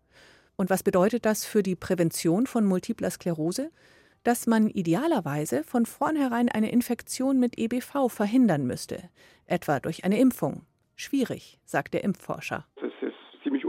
Und 0.55 0.71
was 0.71 0.81
bedeutet 0.81 1.25
das 1.25 1.45
für 1.45 1.61
die 1.61 1.75
Prävention 1.75 2.47
von 2.47 2.65
multipler 2.65 3.11
Sklerose? 3.11 3.69
Dass 4.23 4.47
man 4.47 4.69
idealerweise 4.69 5.63
von 5.63 5.85
vornherein 5.85 6.49
eine 6.49 6.71
Infektion 6.71 7.39
mit 7.39 7.59
EBV 7.59 8.07
verhindern 8.07 8.65
müsste, 8.65 9.09
etwa 9.45 9.79
durch 9.79 10.05
eine 10.05 10.17
Impfung. 10.17 10.65
Schwierig, 10.95 11.59
sagt 11.65 11.93
der 11.93 12.03
Impfforscher. 12.03 12.65
Es 12.77 12.92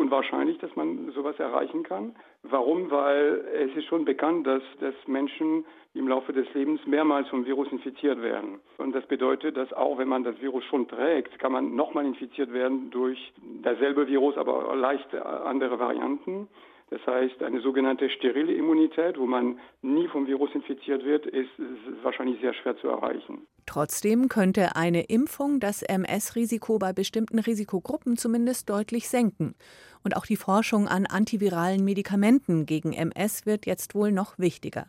unwahrscheinlich, 0.05 0.59
dass 0.59 0.75
man 0.77 1.11
sowas 1.13 1.39
erreichen 1.39 1.83
kann. 1.83 2.15
Warum? 2.43 2.91
Weil 2.91 3.45
es 3.55 3.75
ist 3.77 3.87
schon 3.87 4.05
bekannt, 4.05 4.47
dass, 4.47 4.63
dass 4.81 4.95
Menschen 5.07 5.65
im 5.95 6.09
Laufe 6.09 6.33
des 6.33 6.53
Lebens 6.55 6.85
mehrmals 6.87 7.29
vom 7.29 7.47
Virus 7.47 7.69
infiziert 7.71 8.21
werden. 8.21 8.61
Und 8.79 8.95
das 8.95 9.07
bedeutet, 9.07 9.57
dass 9.57 9.73
auch 9.73 9.97
wenn 9.97 10.09
man 10.09 10.25
das 10.25 10.41
Virus 10.41 10.65
schon 10.65 10.89
trägt, 10.89 11.39
kann 11.39 11.53
man 11.53 11.75
nochmal 11.75 12.05
infiziert 12.05 12.53
werden 12.53 12.91
durch 12.91 13.33
dasselbe 13.63 14.07
Virus, 14.07 14.37
aber 14.37 14.75
leicht 14.77 15.15
andere 15.15 15.79
Varianten. 15.79 16.49
Das 16.91 17.01
heißt, 17.07 17.43
eine 17.43 17.61
sogenannte 17.61 18.09
sterile 18.11 18.53
Immunität, 18.53 19.19
wo 19.19 19.27
man 19.27 19.59
nie 19.83 20.07
vom 20.09 20.27
Virus 20.27 20.51
infiziert 20.55 21.05
wird, 21.05 21.27
ist, 21.27 21.51
ist 21.59 22.05
wahrscheinlich 22.05 22.41
sehr 22.41 22.55
schwer 22.55 22.77
zu 22.77 22.89
erreichen. 22.89 23.47
Trotzdem 23.67 24.29
könnte 24.29 24.77
eine 24.77 25.03
Impfung 25.03 25.61
das 25.61 25.83
MS-Risiko 25.83 26.79
bei 26.79 26.93
bestimmten 26.93 27.39
Risikogruppen 27.39 28.17
zumindest 28.17 28.69
deutlich 28.69 29.09
senken. 29.09 29.55
Und 30.03 30.17
auch 30.17 30.27
die 30.27 30.37
Forschung 30.37 30.87
an 30.87 31.07
antiviralen 31.07 31.83
Medikamenten 31.85 32.67
gegen 32.67 32.93
MS 32.93 33.47
wird 33.47 33.65
jetzt 33.65 33.95
wohl 33.95 34.13
noch 34.13 34.39
wichtiger. 34.39 34.87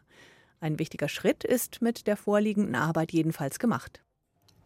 Ein 0.60 0.80
wichtiger 0.80 1.08
Schritt 1.08 1.44
ist 1.44 1.82
mit 1.82 2.08
der 2.08 2.18
vorliegenden 2.18 2.76
Arbeit 2.76 3.14
jedenfalls 3.14 3.60
gemacht. 3.60 4.02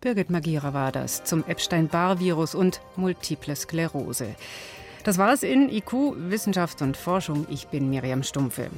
Birgit 0.02 0.30
Magira 0.30 0.74
war 0.74 0.92
das 0.92 1.26
zum 1.26 1.44
Epstein-Barr-Virus 1.46 2.56
und 2.56 2.82
Multiple 2.96 3.56
Sklerose. 3.56 4.36
Das 5.10 5.18
war 5.18 5.34
es 5.34 5.42
in 5.42 5.70
IQ 5.70 6.14
Wissenschaft 6.18 6.84
und 6.84 6.96
Forschung. 6.96 7.48
Ich 7.50 7.66
bin 7.70 7.90
Miriam 7.90 8.22
Stumpfe. 8.22 8.70